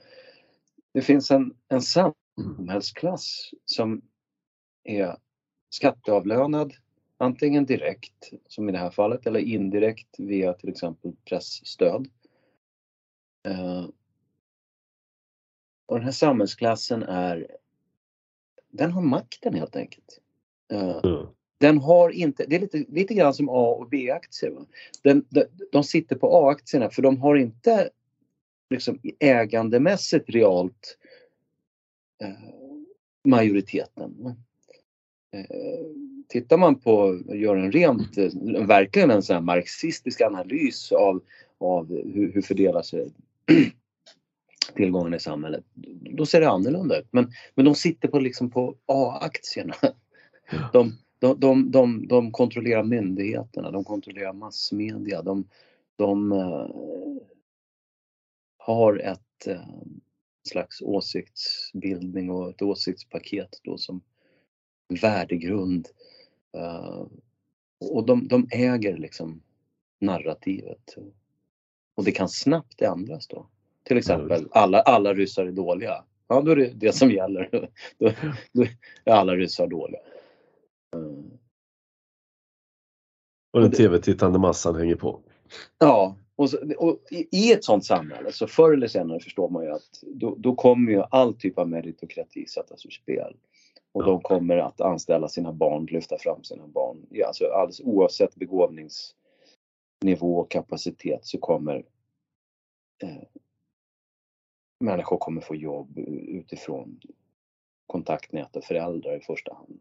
[0.94, 4.02] Det finns en, en samhällsklass som
[4.84, 5.16] är
[5.70, 6.72] skatteavlönad,
[7.18, 12.08] antingen direkt, som i det här fallet, eller indirekt via till exempel pressstöd.
[13.48, 13.86] Eh,
[15.86, 17.46] och den här samhällsklassen är,
[18.70, 20.20] den har makten helt enkelt.
[20.72, 21.26] Eh, Mm.
[21.58, 24.52] den har inte, det är lite, lite grann som A och B-aktier.
[25.02, 27.90] Den, de, de sitter på A-aktierna för de har inte
[28.70, 30.98] liksom ägandemässigt realt
[32.22, 32.50] eh,
[33.24, 34.14] majoriteten.
[34.18, 34.36] va.
[35.32, 35.86] Eh,
[36.28, 38.18] tittar man på, gör en rent,
[38.68, 41.22] verkligen en sån marxistisk analys av,
[41.58, 43.08] av hur, hur fördelar sig
[44.76, 45.64] tillgången i samhället,
[46.16, 47.08] då ser det annorlunda ut.
[47.10, 49.74] Men, men de sitter på, liksom på A-aktierna.
[50.72, 55.48] De, de, de, de, de kontrollerar myndigheterna, de kontrollerar massmedia, de,
[55.96, 56.68] de eh,
[58.58, 59.82] har ett eh,
[60.48, 64.00] slags åsiktsbildning och ett åsiktspaket då som
[65.02, 65.88] värdegrund.
[66.56, 67.06] Eh,
[67.80, 69.42] och de, de äger liksom
[69.98, 70.96] narrativet.
[71.94, 73.46] Och det kan snabbt ändras då.
[73.86, 76.04] Till exempel alla, alla ryssar är dåliga.
[76.28, 77.48] Ja, då är det det som gäller.
[77.98, 78.12] Då,
[78.52, 78.62] då
[79.04, 80.00] är alla ryssar dåliga.
[80.94, 81.00] Eh,
[83.52, 85.20] Och den tv-tittande massan hänger på.
[85.78, 89.64] Ja, och, så, och i, i ett sånt samhälle så förr eller senare förstår man
[89.64, 93.36] ju att då, då kommer ju all typ av meritokrati sättas ur spel.
[93.92, 94.06] Och Ja.
[94.06, 97.06] de kommer att anställa sina barn, lyfta fram sina barn.
[97.10, 101.84] Ja, alltså alldeles oavsett begåvningsnivå och kapacitet så kommer
[103.02, 103.22] eh,
[104.80, 105.98] människor kommer få jobb
[106.28, 107.00] utifrån
[107.86, 109.80] kontaktnät och föräldrar i första hand.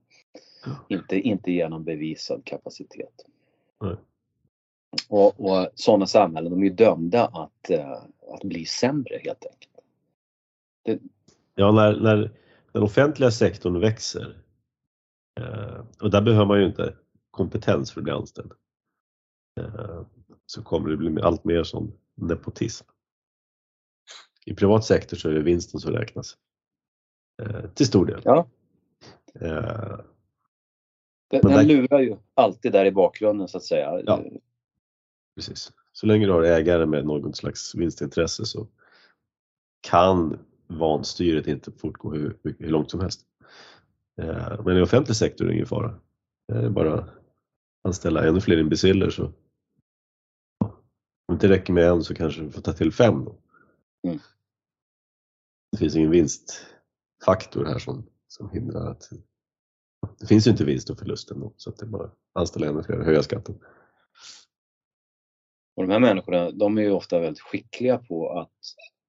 [0.66, 0.86] Ja.
[0.90, 3.26] Inte, inte genom bevisad kapacitet.
[3.82, 3.96] Nej.
[5.10, 9.72] Och, och sådana samhällen de är ju dömda att, eh, att bli sämre helt enkelt.
[11.56, 12.32] Ja, när, när
[12.72, 14.38] den offentliga sektorn växer
[15.40, 16.96] eh, och där behöver man ju inte
[17.32, 18.52] kompetens för att bli anställd.
[20.46, 22.88] Så kommer det bli allt mer som nepotism.
[24.46, 26.38] I privat sektor så är det vinsten som räknas.
[27.42, 28.22] Eh, till stor del.
[28.24, 28.48] Ja.
[29.42, 30.00] Eh,
[31.30, 34.02] Den, Men den där- lurar ju alltid där i bakgrunden så att säga.
[34.06, 34.24] Ja.
[35.36, 35.72] precis.
[35.92, 38.68] Så länge du har ägare med något slags vinstintresse så
[39.88, 43.22] kan vanstyret inte fortgå hur, hur, långt som helst.
[44.22, 46.00] Eh, men i offentlig sektor är det ingen fara.
[46.48, 47.08] Det är bara
[47.84, 49.34] anställa ännu fler imbeciller så om
[51.28, 53.26] det inte räcker med en så kanske du får ta till fem.
[53.26, 53.36] Då.
[54.08, 54.20] Mm.
[55.76, 59.10] Det finns ingen vinstfaktor här som, som hindrar att
[60.20, 62.68] det finns ju inte vinst och förlust ändå så att det är bara att anställa
[62.68, 63.60] ännu fler och höja skatten.
[65.76, 68.52] Och de här människorna de är ju ofta väldigt skickliga på att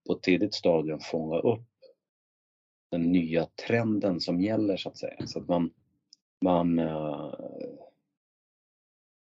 [0.07, 1.69] på ett tidigt stadium fånga upp
[2.91, 5.27] den nya trenden som gäller så att säga.
[5.27, 5.71] Så att man,
[6.45, 7.35] man eh,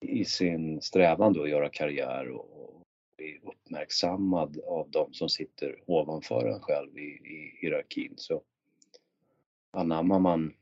[0.00, 2.79] i sin strävan då att göra karriär och, och
[3.20, 8.42] bli uppmärksammad av de som sitter ovanför en själv i, i hierarkin så
[9.70, 10.52] anammar man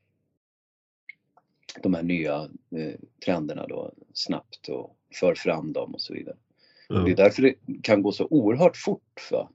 [1.83, 6.37] de här nya eh, trenderna då snabbt och för fram dem och så vidare.
[6.89, 6.99] Ja.
[6.99, 9.29] Det är därför det kan gå så oerhört fort.
[9.31, 9.51] Va?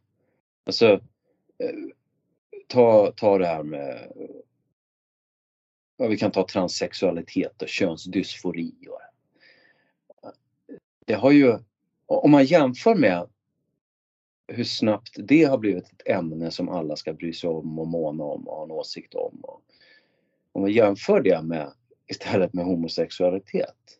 [0.63, 0.87] Alltså,
[1.57, 1.75] eh,
[2.67, 4.11] ta, ta det här med,
[5.97, 8.73] ja, vi kan ta transsexualitet och könsdysfori.
[8.89, 9.01] Och,
[11.05, 11.57] det har ju,
[12.05, 13.29] om man jämför med
[14.47, 18.23] hur snabbt det har blivit ett ämne som alla ska bry sig om och måna
[18.23, 19.39] om och ha en åsikt om.
[19.43, 19.61] Och,
[20.51, 21.73] om man jämför det med
[22.07, 23.99] istället med homosexualitet.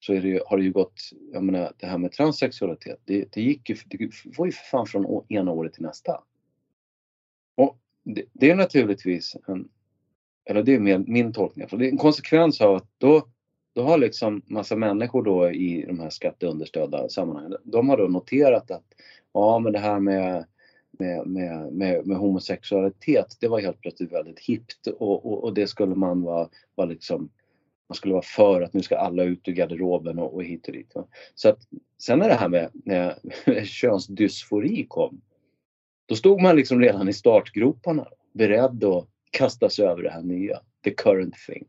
[0.00, 1.00] så är det, har det ju gått,
[1.32, 4.86] jag menar det här med transsexualitet, det, det gick ju, det var ju för fan
[4.86, 6.22] från ena året till nästa.
[7.56, 9.68] Och det, det är naturligtvis en,
[10.44, 13.28] eller det är mer min tolkning, för det är en konsekvens av att då,
[13.74, 18.70] då har liksom massa människor då i de här skatteunderstödda sammanhangen, de har då noterat
[18.70, 18.84] att
[19.32, 20.44] ja men det här med
[20.98, 25.66] med, med, med, med homosexualitet, det var helt plötsligt väldigt hippt och, och, och, det
[25.66, 27.30] skulle man vara, vara liksom
[27.88, 30.72] man skulle vara för att nu ska alla ut ur garderoben och, och hit och
[30.72, 30.94] dit.
[31.34, 31.58] Så att,
[31.98, 35.20] sen när det här med, med, med könsdysfori kom,
[36.06, 40.60] då stod man liksom redan i startgroparna beredd att kasta sig över det här nya,
[40.84, 41.64] the current thing.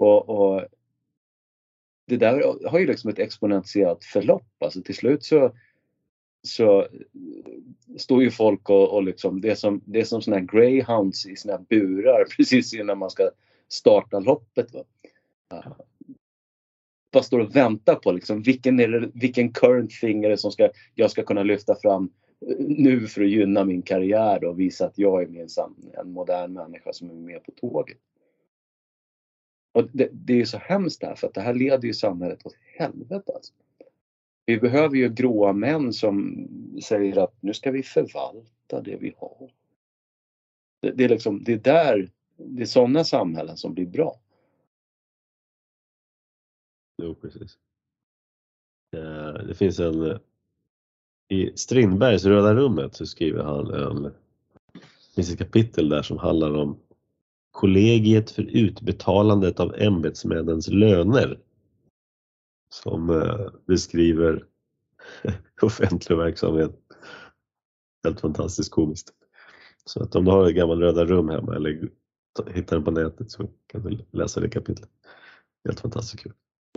[0.00, 0.64] Och, och
[2.10, 4.46] det där har ju liksom ett exponentiellt förlopp.
[4.58, 5.54] Alltså till slut så,
[6.42, 6.86] så
[7.98, 11.26] står ju folk och, och liksom, det är som, det är som såna här greyhounds
[11.26, 13.30] i sina burar precis innan man ska
[13.68, 14.74] starta loppet.
[14.74, 14.84] Va?
[17.12, 20.52] Bara står och väntar på liksom, vilken, är det, vilken current thing är det som
[20.52, 22.10] ska, jag ska kunna lyfta fram
[22.58, 26.92] nu för att gynna min karriär och visa att jag är minsann en modern människa
[26.92, 27.98] som är med på tåget.
[29.72, 32.56] Och det, det är så hemskt här för att det här leder ju samhället åt
[32.78, 33.32] helvete.
[33.34, 33.52] Alltså.
[34.46, 36.46] Vi behöver ju gråa män som
[36.82, 39.50] säger att nu ska vi förvalta det vi har.
[40.82, 44.20] Det, det är liksom, det är där, det är sådana samhällen som blir bra.
[47.02, 47.58] Jo, precis.
[48.96, 50.18] Eh, det finns en eh,
[51.28, 56.54] i Strindbergs Röda rummet så skriver han en, det finns ett kapitel där som handlar
[56.54, 56.78] om
[57.60, 61.38] kollegiet för utbetalandet av ämbetsmännens löner
[62.74, 64.44] som eh, beskriver
[65.62, 66.70] offentlig verksamhet.
[68.04, 69.08] Helt fantastiskt komiskt.
[69.84, 71.88] Så att om du har ett gammalt Röda rum hemma eller
[72.50, 74.90] hittar den på nätet så kan du läsa det kapitlet.
[75.64, 76.32] Helt fantastiskt kul.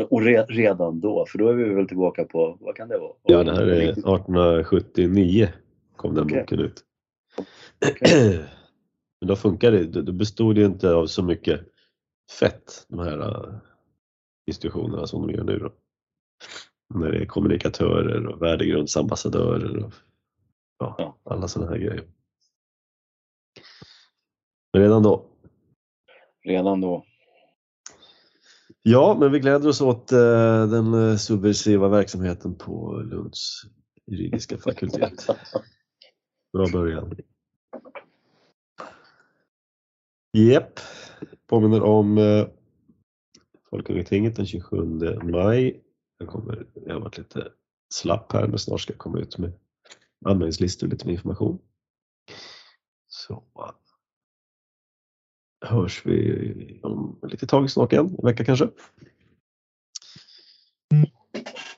[0.09, 3.13] Och re, redan då, för då är vi väl tillbaka på, vad kan det vara?
[3.23, 5.49] Ja, det här är 1879
[5.95, 6.39] kom den okay.
[6.39, 6.83] boken ut.
[7.91, 8.39] Okay.
[9.23, 11.61] Men då funkar det, då bestod det inte av så mycket
[12.39, 13.55] fett, de här uh,
[14.47, 15.73] institutionerna som de gör nu då.
[16.93, 19.93] När det är kommunikatörer och värdegrundsambassadörer och
[20.77, 22.03] ja, alla sådana här grejer.
[24.73, 25.25] Men redan då.
[26.45, 27.05] Redan då.
[28.81, 33.61] Ja, men vi gläder oss åt uh, den uh, subversiva verksamheten på Lunds
[34.05, 35.27] juridiska fakultet.
[36.53, 37.15] Bra början.
[40.37, 40.79] Jep,
[41.47, 42.47] påminner om uh,
[43.69, 44.77] Folkungatinget den 27
[45.23, 45.83] maj.
[46.17, 47.51] Jag, kommer, jag har varit lite
[47.93, 49.53] slapp här men snart ska jag komma ut med
[50.25, 51.59] anmälningslistor och lite mer information.
[53.07, 53.43] Så
[55.65, 58.69] hörs vi om lite tag snart igen, en vecka kanske.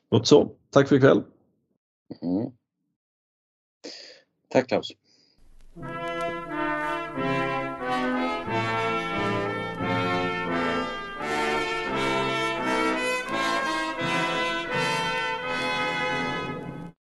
[0.09, 0.55] Gott så.
[0.69, 1.23] Tack för ikväll.
[2.21, 2.51] Mm.
[4.49, 4.91] Tack Klaus.